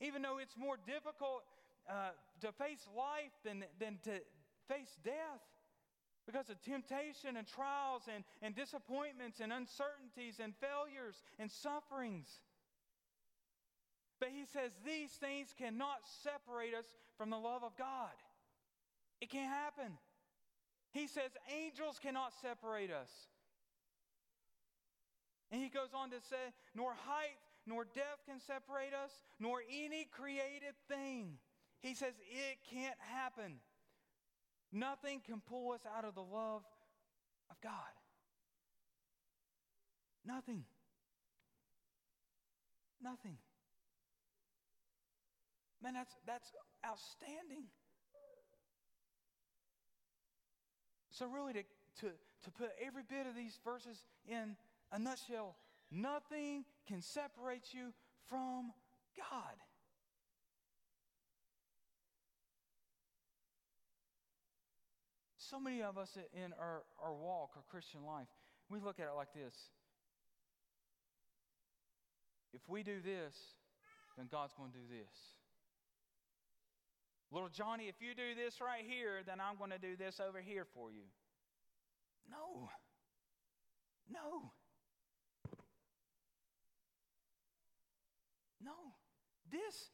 Even 0.00 0.22
though 0.22 0.38
it's 0.38 0.56
more 0.56 0.76
difficult 0.86 1.44
uh, 1.88 2.10
to 2.40 2.52
face 2.52 2.82
life 2.96 3.32
than, 3.44 3.64
than 3.78 3.98
to 4.04 4.20
face 4.68 4.90
death 5.04 5.42
because 6.26 6.48
of 6.50 6.60
temptation 6.62 7.36
and 7.36 7.46
trials 7.46 8.02
and, 8.12 8.24
and 8.42 8.54
disappointments 8.54 9.40
and 9.40 9.52
uncertainties 9.52 10.40
and 10.42 10.54
failures 10.56 11.22
and 11.38 11.50
sufferings. 11.50 12.28
But 14.18 14.28
he 14.28 14.44
says 14.44 14.72
these 14.84 15.10
things 15.10 15.54
cannot 15.56 16.00
separate 16.22 16.74
us 16.74 16.86
from 17.16 17.30
the 17.30 17.38
love 17.38 17.64
of 17.64 17.76
God. 17.76 18.14
It 19.20 19.30
can't 19.30 19.50
happen. 19.50 19.96
He 20.92 21.06
says 21.06 21.30
angels 21.50 21.98
cannot 22.02 22.32
separate 22.42 22.90
us. 22.90 23.10
And 25.50 25.62
he 25.62 25.68
goes 25.68 25.90
on 25.94 26.10
to 26.10 26.20
say, 26.28 26.52
nor 26.74 26.92
height 26.94 27.38
nor 27.66 27.84
death 27.84 28.24
can 28.26 28.40
separate 28.40 28.94
us, 28.94 29.22
nor 29.38 29.62
any 29.70 30.06
created 30.10 30.74
thing. 30.88 31.38
He 31.80 31.94
says 31.94 32.14
it 32.18 32.58
can't 32.70 32.98
happen. 32.98 33.60
Nothing 34.72 35.20
can 35.26 35.40
pull 35.40 35.72
us 35.72 35.80
out 35.96 36.04
of 36.04 36.14
the 36.14 36.22
love 36.22 36.62
of 37.50 37.60
God. 37.60 37.72
Nothing. 40.24 40.64
Nothing. 43.02 43.36
Man, 45.82 45.94
that's, 45.94 46.14
that's 46.26 46.52
outstanding. 46.86 47.64
So, 51.10 51.26
really, 51.26 51.52
to, 51.54 51.62
to, 52.00 52.06
to 52.44 52.50
put 52.52 52.70
every 52.84 53.02
bit 53.08 53.26
of 53.26 53.34
these 53.34 53.58
verses 53.64 54.04
in 54.28 54.56
a 54.92 54.98
nutshell, 54.98 55.56
nothing 55.90 56.64
can 56.86 57.02
separate 57.02 57.72
you 57.72 57.92
from 58.28 58.72
God. 59.16 59.56
So 65.50 65.58
many 65.58 65.82
of 65.82 65.98
us 65.98 66.16
in 66.32 66.52
our, 66.60 66.82
our 67.02 67.12
walk, 67.12 67.50
our 67.56 67.64
Christian 67.68 68.06
life, 68.06 68.28
we 68.68 68.78
look 68.78 69.00
at 69.00 69.06
it 69.06 69.16
like 69.16 69.34
this. 69.34 69.52
If 72.54 72.60
we 72.68 72.84
do 72.84 73.00
this, 73.04 73.34
then 74.16 74.28
God's 74.30 74.54
going 74.54 74.70
to 74.70 74.78
do 74.78 74.84
this. 74.88 75.12
Little 77.32 77.48
Johnny, 77.48 77.88
if 77.88 77.96
you 78.00 78.14
do 78.14 78.40
this 78.40 78.60
right 78.60 78.84
here, 78.86 79.22
then 79.26 79.40
I'm 79.40 79.56
going 79.58 79.70
to 79.70 79.78
do 79.78 79.96
this 79.96 80.20
over 80.20 80.40
here 80.40 80.66
for 80.72 80.92
you. 80.92 81.02
No. 82.30 82.70
No. 84.08 84.52
No. 88.62 88.72
This 89.50 89.90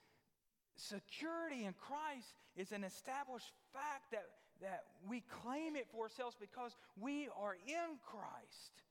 security 0.76 1.64
in 1.64 1.72
Christ 1.72 2.34
is 2.56 2.72
an 2.72 2.84
established 2.84 3.52
fact 3.72 4.10
that, 4.12 4.26
that 4.62 4.84
we 5.08 5.22
claim 5.42 5.76
it 5.76 5.86
for 5.92 6.04
ourselves 6.04 6.36
because 6.38 6.72
we 7.00 7.28
are 7.38 7.54
in 7.66 7.98
Christ. 8.04 8.82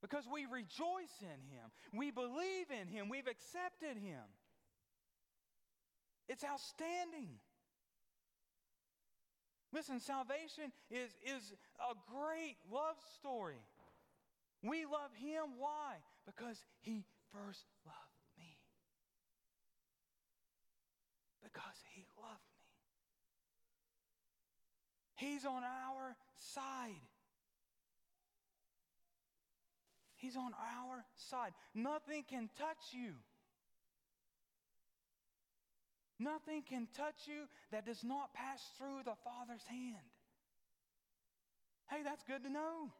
Because 0.00 0.24
we 0.32 0.46
rejoice 0.46 1.16
in 1.20 1.40
Him. 1.50 1.70
We 1.92 2.10
believe 2.10 2.70
in 2.70 2.86
Him. 2.88 3.08
We've 3.08 3.26
accepted 3.26 4.00
Him. 4.00 4.22
It's 6.28 6.44
outstanding. 6.44 7.40
Listen, 9.72 10.00
salvation 10.00 10.72
is, 10.90 11.10
is 11.24 11.52
a 11.80 11.94
great 12.10 12.56
love 12.70 12.96
story. 13.18 13.60
We 14.62 14.84
love 14.84 15.10
Him. 15.18 15.58
Why? 15.58 15.96
Because 16.26 16.62
He 16.80 17.04
first 17.32 17.64
loved 17.84 18.18
me. 18.38 18.56
Because 21.42 21.76
He 21.94 22.06
loved 22.20 22.32
me. 22.32 22.58
He's 25.18 25.44
on 25.44 25.64
our 25.64 26.16
side. 26.38 27.02
He's 30.14 30.36
on 30.36 30.52
our 30.54 31.04
side. 31.16 31.50
Nothing 31.74 32.24
can 32.28 32.48
touch 32.56 32.92
you. 32.92 33.14
Nothing 36.20 36.62
can 36.62 36.86
touch 36.96 37.26
you 37.26 37.48
that 37.72 37.84
does 37.84 38.04
not 38.04 38.32
pass 38.32 38.62
through 38.78 39.02
the 39.04 39.14
Father's 39.24 39.66
hand. 39.68 40.06
Hey, 41.90 42.02
that's 42.04 42.22
good 42.22 42.44
to 42.44 42.50
know. 42.50 42.92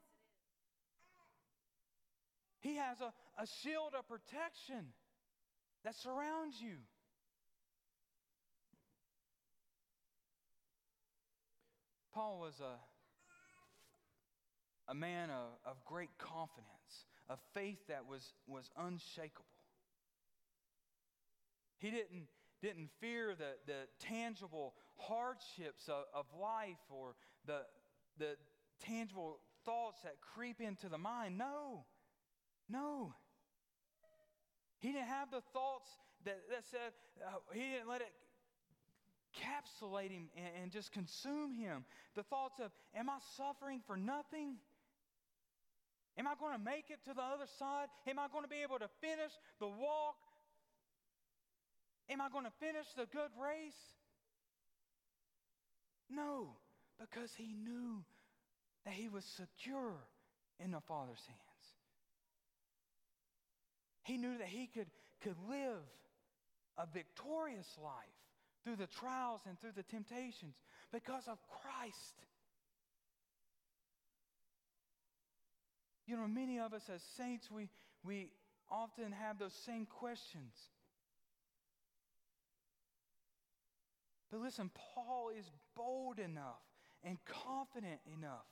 He 2.60 2.76
has 2.76 3.00
a, 3.00 3.12
a 3.40 3.46
shield 3.62 3.94
of 3.96 4.08
protection 4.08 4.86
that 5.84 5.94
surrounds 5.94 6.60
you. 6.60 6.78
Paul 12.18 12.40
was 12.40 12.58
a, 12.58 12.74
a 14.90 14.94
man 14.94 15.30
of, 15.30 15.46
of 15.64 15.84
great 15.84 16.10
confidence, 16.18 17.06
a 17.30 17.36
faith 17.54 17.78
that 17.86 18.06
was, 18.06 18.32
was 18.48 18.68
unshakable. 18.76 19.44
He 21.78 21.92
didn't, 21.92 22.26
didn't 22.60 22.90
fear 23.00 23.36
the, 23.38 23.52
the 23.68 23.86
tangible 24.00 24.74
hardships 24.96 25.88
of, 25.88 26.06
of 26.12 26.26
life 26.36 26.82
or 26.90 27.14
the, 27.46 27.60
the 28.18 28.34
tangible 28.84 29.38
thoughts 29.64 30.00
that 30.02 30.14
creep 30.20 30.60
into 30.60 30.88
the 30.88 30.98
mind. 30.98 31.38
No, 31.38 31.84
no. 32.68 33.14
He 34.80 34.90
didn't 34.90 35.06
have 35.06 35.30
the 35.30 35.42
thoughts 35.52 35.88
that, 36.24 36.40
that 36.50 36.64
said, 36.68 36.94
uh, 37.24 37.38
he 37.54 37.60
didn't 37.60 37.88
let 37.88 38.00
it 38.00 38.10
capsulate 39.34 40.10
him 40.10 40.28
and, 40.36 40.62
and 40.62 40.72
just 40.72 40.92
consume 40.92 41.54
him. 41.54 41.84
The 42.16 42.22
thoughts 42.22 42.60
of, 42.60 42.70
am 42.96 43.08
I 43.10 43.18
suffering 43.36 43.80
for 43.86 43.96
nothing? 43.96 44.56
Am 46.16 46.26
I 46.26 46.34
going 46.38 46.56
to 46.56 46.64
make 46.64 46.90
it 46.90 46.98
to 47.06 47.14
the 47.14 47.22
other 47.22 47.46
side? 47.58 47.86
Am 48.08 48.18
I 48.18 48.26
going 48.32 48.42
to 48.42 48.50
be 48.50 48.62
able 48.62 48.78
to 48.78 48.88
finish 49.00 49.30
the 49.60 49.68
walk 49.68 50.16
Am 52.10 52.20
I 52.20 52.28
going 52.30 52.44
to 52.44 52.52
finish 52.58 52.86
the 52.96 53.06
good 53.06 53.30
race? 53.40 53.76
No, 56.10 56.48
because 56.98 57.30
he 57.36 57.52
knew 57.52 58.02
that 58.84 58.94
he 58.94 59.08
was 59.08 59.24
secure 59.24 59.94
in 60.58 60.70
the 60.70 60.80
Father's 60.80 61.24
hands. 61.26 61.64
He 64.04 64.16
knew 64.16 64.38
that 64.38 64.46
he 64.46 64.68
could, 64.68 64.86
could 65.22 65.36
live 65.50 65.84
a 66.78 66.86
victorious 66.94 67.68
life 67.82 67.94
through 68.68 68.76
the 68.76 68.92
trials 69.00 69.40
and 69.48 69.58
through 69.58 69.72
the 69.74 69.82
temptations 69.84 70.54
because 70.92 71.22
of 71.26 71.38
Christ. 71.62 72.26
You 76.06 76.16
know, 76.16 76.28
many 76.28 76.58
of 76.58 76.74
us 76.74 76.82
as 76.94 77.00
saints, 77.16 77.50
we, 77.50 77.70
we 78.04 78.30
often 78.70 79.12
have 79.12 79.38
those 79.38 79.54
same 79.64 79.86
questions. 79.86 80.52
But 84.30 84.40
listen, 84.40 84.70
Paul 84.94 85.30
is 85.38 85.46
bold 85.74 86.18
enough 86.18 86.60
and 87.02 87.16
confident 87.46 88.00
enough 88.18 88.44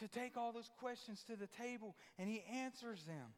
to 0.00 0.08
take 0.08 0.36
all 0.36 0.52
those 0.52 0.70
questions 0.80 1.22
to 1.28 1.36
the 1.36 1.48
table 1.62 1.94
and 2.18 2.28
he 2.28 2.42
answers 2.52 3.04
them. 3.04 3.34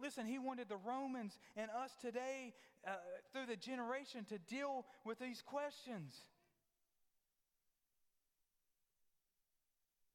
Listen, 0.00 0.26
he 0.26 0.38
wanted 0.38 0.68
the 0.68 0.76
Romans 0.76 1.38
and 1.56 1.70
us 1.70 1.90
today 2.00 2.54
uh, 2.86 2.92
through 3.32 3.46
the 3.46 3.56
generation 3.56 4.24
to 4.30 4.38
deal 4.38 4.84
with 5.04 5.18
these 5.18 5.42
questions. 5.42 6.14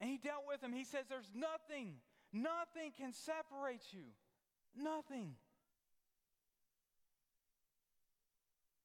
And 0.01 0.09
he 0.09 0.17
dealt 0.17 0.43
with 0.47 0.61
them. 0.61 0.73
He 0.73 0.85
says, 0.85 1.05
There's 1.09 1.29
nothing, 1.35 1.95
nothing 2.31 2.93
can 2.97 3.13
separate 3.13 3.83
you. 3.91 4.05
Nothing. 4.75 5.35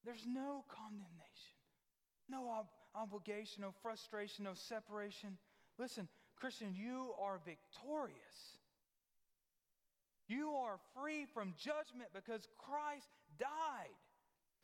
There's 0.05 0.27
no 0.27 0.65
condemnation, 0.69 1.57
no 2.29 2.51
ob- 2.51 2.67
obligation, 2.95 3.63
no 3.63 3.73
frustration, 3.83 4.45
no 4.45 4.53
separation. 4.55 5.39
Listen, 5.79 6.09
Christian, 6.37 6.75
you 6.75 7.13
are 7.23 7.41
victorious. 7.45 8.59
You 10.29 10.51
are 10.65 10.79
free 10.97 11.27
from 11.35 11.55
judgment 11.59 12.11
because 12.15 12.49
Christ 12.59 13.09
died. 13.39 13.99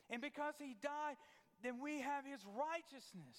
And 0.09 0.21
because 0.21 0.55
he 0.59 0.77
died, 0.83 1.17
then 1.63 1.81
we 1.83 2.01
have 2.01 2.25
his 2.25 2.41
righteousness. 2.45 3.39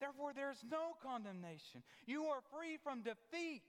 Therefore, 0.00 0.32
there's 0.34 0.62
no 0.70 0.94
condemnation. 1.02 1.82
You 2.06 2.24
are 2.24 2.40
free 2.52 2.78
from 2.82 3.02
defeat 3.02 3.62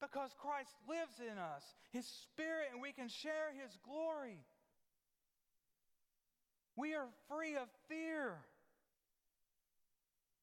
because 0.00 0.30
Christ 0.38 0.70
lives 0.88 1.18
in 1.20 1.38
us, 1.38 1.62
his 1.92 2.06
spirit, 2.06 2.68
and 2.72 2.82
we 2.82 2.92
can 2.92 3.08
share 3.08 3.52
his 3.60 3.76
glory. 3.84 4.38
We 6.76 6.94
are 6.94 7.08
free 7.28 7.56
of 7.56 7.68
fear 7.88 8.36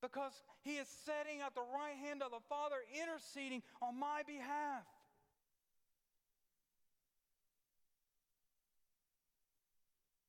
because 0.03 0.33
he 0.63 0.71
is 0.71 0.87
sitting 1.05 1.39
at 1.39 1.55
the 1.55 1.61
right 1.61 1.95
hand 2.05 2.21
of 2.21 2.29
the 2.29 2.43
Father, 2.49 2.75
interceding 3.01 3.63
on 3.81 3.97
my 3.97 4.21
behalf. 4.27 4.83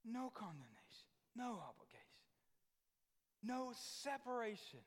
No 0.07 0.31
condemnation, 0.33 1.11
no 1.35 1.59
obligation, 1.59 2.23
no 3.43 3.73
separation, 3.75 4.85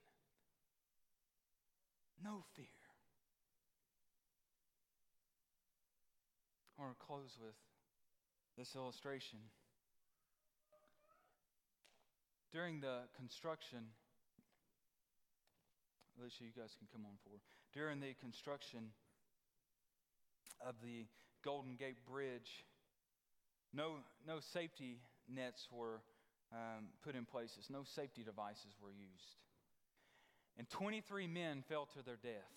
no 2.23 2.45
fear. 2.55 2.65
I 6.79 6.83
want 6.83 6.97
to 6.97 7.05
close 7.05 7.37
with 7.43 7.55
this 8.57 8.73
illustration. 8.75 9.39
During 12.53 12.79
the 12.79 13.01
construction, 13.17 13.79
Alicia, 16.19 16.43
you 16.43 16.51
guys 16.57 16.73
can 16.77 16.87
come 16.91 17.05
on 17.05 17.17
forward. 17.23 17.41
During 17.73 17.99
the 17.99 18.13
construction 18.19 18.89
of 20.65 20.75
the 20.81 21.05
Golden 21.43 21.75
Gate 21.75 22.03
Bridge, 22.09 22.65
no, 23.73 23.97
no 24.25 24.39
safety 24.39 24.97
nets 25.29 25.67
were 25.71 26.01
um, 26.51 26.89
put 27.03 27.15
in 27.15 27.25
places, 27.25 27.67
no 27.69 27.83
safety 27.83 28.23
devices 28.23 28.73
were 28.81 28.91
used. 28.91 29.37
And 30.57 30.67
23 30.69 31.27
men 31.27 31.63
fell 31.69 31.87
to 31.93 32.03
their 32.03 32.15
death. 32.15 32.49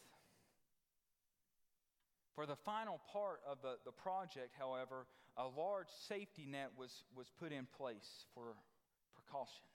For 2.34 2.46
the 2.46 2.56
final 2.56 3.00
part 3.12 3.40
of 3.46 3.58
the, 3.60 3.74
the 3.84 3.92
project, 3.92 4.54
however, 4.58 5.06
a 5.36 5.44
large 5.44 5.88
safety 6.08 6.46
net 6.48 6.70
was, 6.78 7.04
was 7.14 7.30
put 7.38 7.52
in 7.52 7.66
place 7.76 8.24
for 8.34 8.54
precaution. 9.14 9.66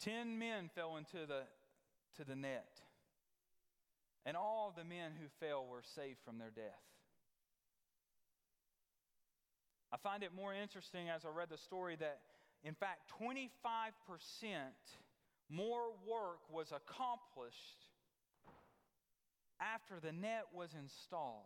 Ten 0.00 0.38
men 0.38 0.70
fell 0.74 0.96
into 0.96 1.26
the, 1.26 1.42
to 2.16 2.24
the 2.24 2.36
net, 2.36 2.80
and 4.24 4.36
all 4.36 4.72
the 4.76 4.84
men 4.84 5.12
who 5.20 5.28
fell 5.40 5.66
were 5.66 5.82
saved 5.94 6.18
from 6.24 6.38
their 6.38 6.50
death. 6.50 6.82
I 9.92 9.96
find 9.98 10.22
it 10.22 10.34
more 10.34 10.52
interesting 10.52 11.08
as 11.08 11.24
I 11.24 11.28
read 11.28 11.48
the 11.48 11.58
story 11.58 11.96
that, 11.96 12.20
in 12.64 12.74
fact, 12.74 13.12
25% 13.20 13.50
more 15.48 15.90
work 16.06 16.40
was 16.52 16.72
accomplished 16.72 17.86
after 19.60 20.00
the 20.00 20.12
net 20.12 20.46
was 20.52 20.70
installed. 20.74 21.44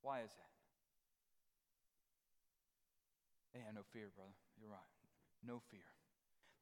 Why 0.00 0.20
is 0.20 0.30
that? 0.30 0.52
They 3.52 3.60
had 3.60 3.74
no 3.74 3.82
fear, 3.92 4.08
brother. 4.14 4.30
You're 4.60 4.70
right. 4.70 4.78
No 5.46 5.60
fear. 5.70 5.80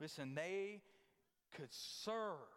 Listen, 0.01 0.35
they 0.35 0.83
could 1.55 1.73
serve. 1.73 2.49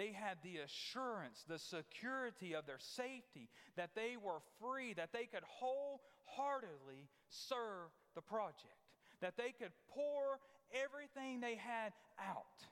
They 0.00 0.12
had 0.16 0.38
the 0.42 0.64
assurance, 0.64 1.44
the 1.46 1.58
security 1.58 2.54
of 2.54 2.64
their 2.64 2.78
safety, 2.96 3.50
that 3.76 3.90
they 3.94 4.16
were 4.16 4.40
free, 4.58 4.94
that 4.94 5.12
they 5.12 5.26
could 5.26 5.42
wholeheartedly 5.44 7.10
serve 7.28 7.92
the 8.14 8.22
project, 8.22 8.80
that 9.20 9.36
they 9.36 9.52
could 9.52 9.72
pour 9.92 10.40
everything 10.72 11.40
they 11.40 11.56
had 11.56 11.92
out, 12.18 12.64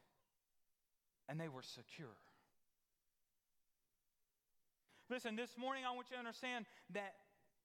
and 1.29 1.39
they 1.39 1.51
were 1.51 1.61
secure. 1.61 2.17
Listen, 5.11 5.37
this 5.37 5.51
morning 5.59 5.85
I 5.87 5.95
want 5.95 6.07
you 6.09 6.17
to 6.17 6.21
understand 6.21 6.65
that 6.95 7.13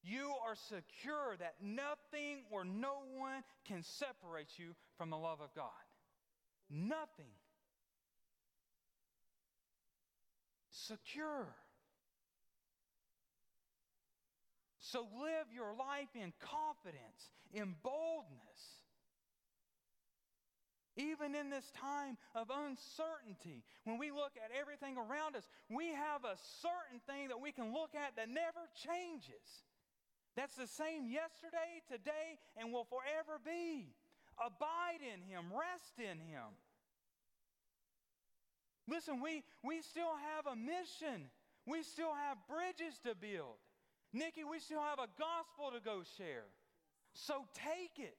you 0.04 0.34
are 0.46 0.58
secure, 0.68 1.38
that 1.40 1.56
nothing 1.64 2.44
or 2.52 2.66
no 2.66 2.96
one 3.16 3.44
can 3.66 3.82
separate 3.82 4.60
you 4.60 4.76
from 4.98 5.10
the 5.10 5.18
love 5.18 5.40
of 5.40 5.56
God. 5.56 5.72
Nothing. 6.70 7.32
Secure. 10.74 11.48
So 14.80 15.08
live 15.22 15.48
your 15.54 15.74
life 15.78 16.10
in 16.14 16.34
confidence, 16.42 17.30
in 17.54 17.76
boldness. 17.84 18.62
Even 20.98 21.34
in 21.34 21.50
this 21.50 21.66
time 21.72 22.18
of 22.36 22.50
uncertainty, 22.54 23.64
when 23.86 23.98
we 23.98 24.12
look 24.12 24.34
at 24.38 24.54
everything 24.54 24.98
around 24.98 25.36
us, 25.36 25.48
we 25.70 25.88
have 25.90 26.26
a 26.26 26.38
certain 26.62 27.02
thing 27.10 27.30
that 27.30 27.42
we 27.42 27.52
can 27.52 27.74
look 27.74 27.96
at 27.96 28.16
that 28.18 28.30
never 28.30 28.70
changes. 28.78 29.66
That's 30.36 30.56
the 30.56 30.68
same 30.68 31.10
yesterday, 31.10 31.82
today, 31.90 32.38
and 32.58 32.74
will 32.74 32.86
forever 32.86 33.42
be. 33.42 33.94
Abide 34.38 35.02
in 35.02 35.22
Him, 35.22 35.54
rest 35.54 35.98
in 35.98 36.18
Him. 36.18 36.58
Listen, 38.88 39.22
we, 39.22 39.44
we 39.64 39.82
still 39.82 40.12
have 40.36 40.52
a 40.52 40.56
mission, 40.56 41.30
we 41.66 41.84
still 41.84 42.14
have 42.14 42.38
bridges 42.48 43.00
to 43.06 43.16
build. 43.16 43.56
Nikki, 44.12 44.44
we 44.44 44.60
still 44.60 44.82
have 44.82 45.00
a 45.00 45.10
gospel 45.18 45.72
to 45.74 45.80
go 45.84 46.04
share. 46.18 46.46
So 47.14 47.46
take 47.56 47.98
it. 47.98 48.18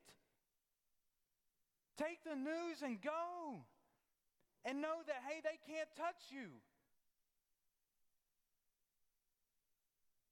Take 1.97 2.25
the 2.25 2.35
news 2.35 2.83
and 2.83 3.01
go. 3.01 3.62
And 4.65 4.81
know 4.81 5.05
that, 5.07 5.23
hey, 5.29 5.41
they 5.45 5.61
can't 5.71 5.89
touch 5.97 6.31
you. 6.31 6.49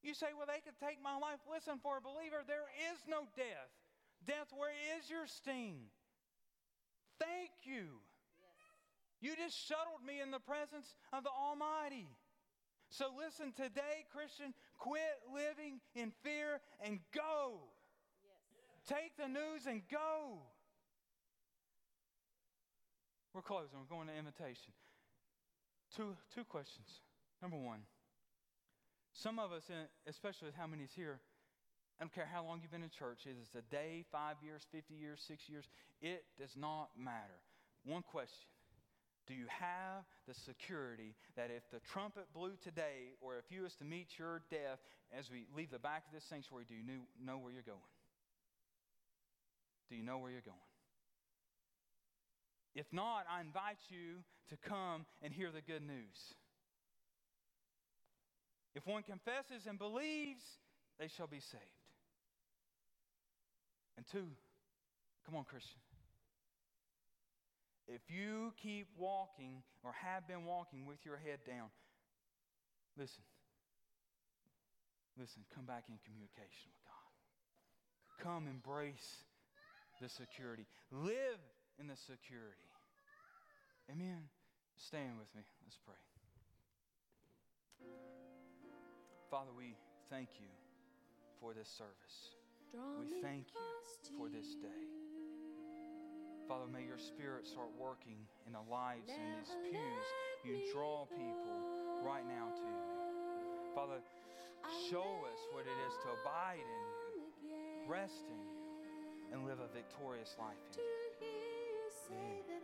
You 0.03 0.15
say, 0.15 0.35
well, 0.37 0.49
they 0.49 0.59
could 0.59 0.79
take 0.83 0.99
my 1.03 1.15
life. 1.15 1.39
Listen, 1.47 1.79
for 1.79 1.99
a 1.99 2.01
believer, 2.01 2.43
there 2.49 2.67
is 2.91 2.99
no 3.07 3.29
death. 3.37 3.71
Death, 4.27 4.51
where 4.57 4.75
is 4.99 5.09
your 5.09 5.27
sting? 5.27 5.79
Thank 7.21 7.51
you. 7.63 8.03
You 9.23 9.37
just 9.39 9.55
shuttled 9.55 10.03
me 10.05 10.21
in 10.21 10.33
the 10.35 10.43
presence 10.43 10.99
of 11.13 11.23
the 11.23 11.31
Almighty. 11.31 12.11
So 12.91 13.07
listen, 13.17 13.55
today, 13.55 14.05
Christian, 14.11 14.53
quit 14.77 15.23
living 15.33 15.79
in 15.95 16.11
fear 16.27 16.61
and 16.85 16.99
go. 17.15 17.71
Yes. 18.21 18.99
Take 18.99 19.17
the 19.17 19.31
news 19.31 19.65
and 19.71 19.81
go. 19.89 20.43
We're 23.33 23.47
closing. 23.47 23.79
We're 23.79 23.97
going 23.97 24.09
to 24.09 24.19
invitation. 24.19 24.75
Two, 25.97 26.17
two 26.35 26.45
questions. 26.45 27.01
Number 27.41 27.57
one, 27.57 27.87
some 29.13 29.39
of 29.39 29.53
us, 29.53 29.71
especially 30.07 30.51
how 30.57 30.67
many 30.67 30.83
is 30.83 30.93
here, 30.95 31.21
I 32.01 32.05
don't 32.05 32.13
care 32.13 32.29
how 32.31 32.45
long 32.45 32.59
you've 32.61 32.73
been 32.73 32.83
in 32.83 32.91
church, 32.91 33.27
is 33.27 33.37
it 33.39 33.59
a 33.59 33.63
day, 33.71 34.05
five 34.11 34.37
years, 34.43 34.67
50 34.73 34.95
years, 34.95 35.23
six 35.27 35.49
years? 35.49 35.69
It 36.01 36.25
does 36.39 36.57
not 36.57 36.91
matter. 36.99 37.39
One 37.85 38.03
question 38.03 38.51
Do 39.29 39.35
you 39.35 39.47
have 39.49 40.05
the 40.27 40.35
security 40.35 41.15
that 41.37 41.51
if 41.55 41.63
the 41.71 41.81
trumpet 41.93 42.27
blew 42.35 42.53
today, 42.63 43.15
or 43.21 43.39
if 43.39 43.45
you 43.51 43.63
was 43.63 43.75
to 43.77 43.85
meet 43.85 44.09
your 44.19 44.43
death 44.51 44.81
as 45.17 45.31
we 45.31 45.47
leave 45.57 45.71
the 45.71 45.79
back 45.79 46.05
of 46.07 46.13
this 46.13 46.25
sanctuary, 46.29 46.65
do 46.69 46.75
you 46.75 46.83
know 47.25 47.39
where 47.39 47.53
you're 47.53 47.63
going? 47.63 47.79
Do 49.89 49.97
you 49.97 50.03
know 50.03 50.19
where 50.19 50.31
you're 50.31 50.41
going? 50.41 50.59
If 52.75 52.87
not, 52.93 53.27
I 53.31 53.41
invite 53.41 53.79
you 53.91 54.25
to 54.49 54.57
come 54.69 55.07
and 55.23 55.33
hear 55.33 55.51
the 55.51 55.61
good 55.61 55.83
news. 55.83 56.35
If 58.75 58.87
one 58.87 59.03
confesses 59.03 59.67
and 59.69 59.79
believes, 59.79 60.43
they 60.99 61.09
shall 61.09 61.27
be 61.27 61.41
saved. 61.41 61.63
And 63.99 64.07
two, 64.11 64.27
come 65.27 65.37
on, 65.37 65.45
Christian. 65.45 65.79
If 67.89 68.03
you 68.09 68.53
keep 68.63 68.87
walking 68.97 69.63
or 69.83 69.93
have 69.93 70.27
been 70.27 70.45
walking 70.45 70.87
with 70.87 71.05
your 71.05 71.17
head 71.17 71.41
down, 71.47 71.69
listen, 72.97 73.25
listen, 75.19 75.43
come 75.55 75.65
back 75.65 75.85
in 75.89 75.99
communication 76.05 76.71
with 76.71 76.85
God. 76.87 77.03
Come 78.23 78.47
embrace 78.47 79.25
the 80.01 80.09
security. 80.09 80.67
Live 80.91 81.43
in 81.81 81.89
the 81.89 81.97
security. 81.97 82.71
Amen. 83.91 84.29
Stand 84.77 85.19
with 85.19 85.29
me. 85.35 85.43
Let's 85.65 85.79
pray. 85.85 85.99
Father, 89.31 89.51
we 89.57 89.75
thank 90.11 90.29
you 90.39 90.49
for 91.41 91.55
this 91.55 91.69
service. 91.69 92.37
We 93.01 93.21
thank 93.23 93.47
you 93.55 94.19
for 94.19 94.29
this 94.29 94.55
day. 94.55 95.02
Father, 96.53 96.69
may 96.69 96.85
your 96.85 97.01
spirit 97.01 97.49
start 97.49 97.73
working 97.81 98.29
in 98.47 98.53
the 98.53 98.61
lives 98.71 99.09
in 99.09 99.25
these 99.41 99.57
pews. 99.73 100.07
You 100.45 100.61
draw 100.69 101.09
people 101.09 101.57
right 102.05 102.29
now 102.29 102.53
to 102.53 102.61
you. 102.61 103.73
Father, 103.75 103.97
show 104.93 105.25
us 105.33 105.41
what 105.57 105.65
it 105.65 105.79
is 105.89 105.95
to 106.05 106.13
abide 106.21 106.61
in 106.61 106.83
you, 107.17 107.89
rest 107.89 108.29
in 108.29 108.37
you, 108.37 109.33
and 109.33 109.47
live 109.49 109.65
a 109.65 109.73
victorious 109.73 110.37
life 110.39 110.61
in 110.77 110.85
you. 110.85 111.33
Amen. 112.13 112.62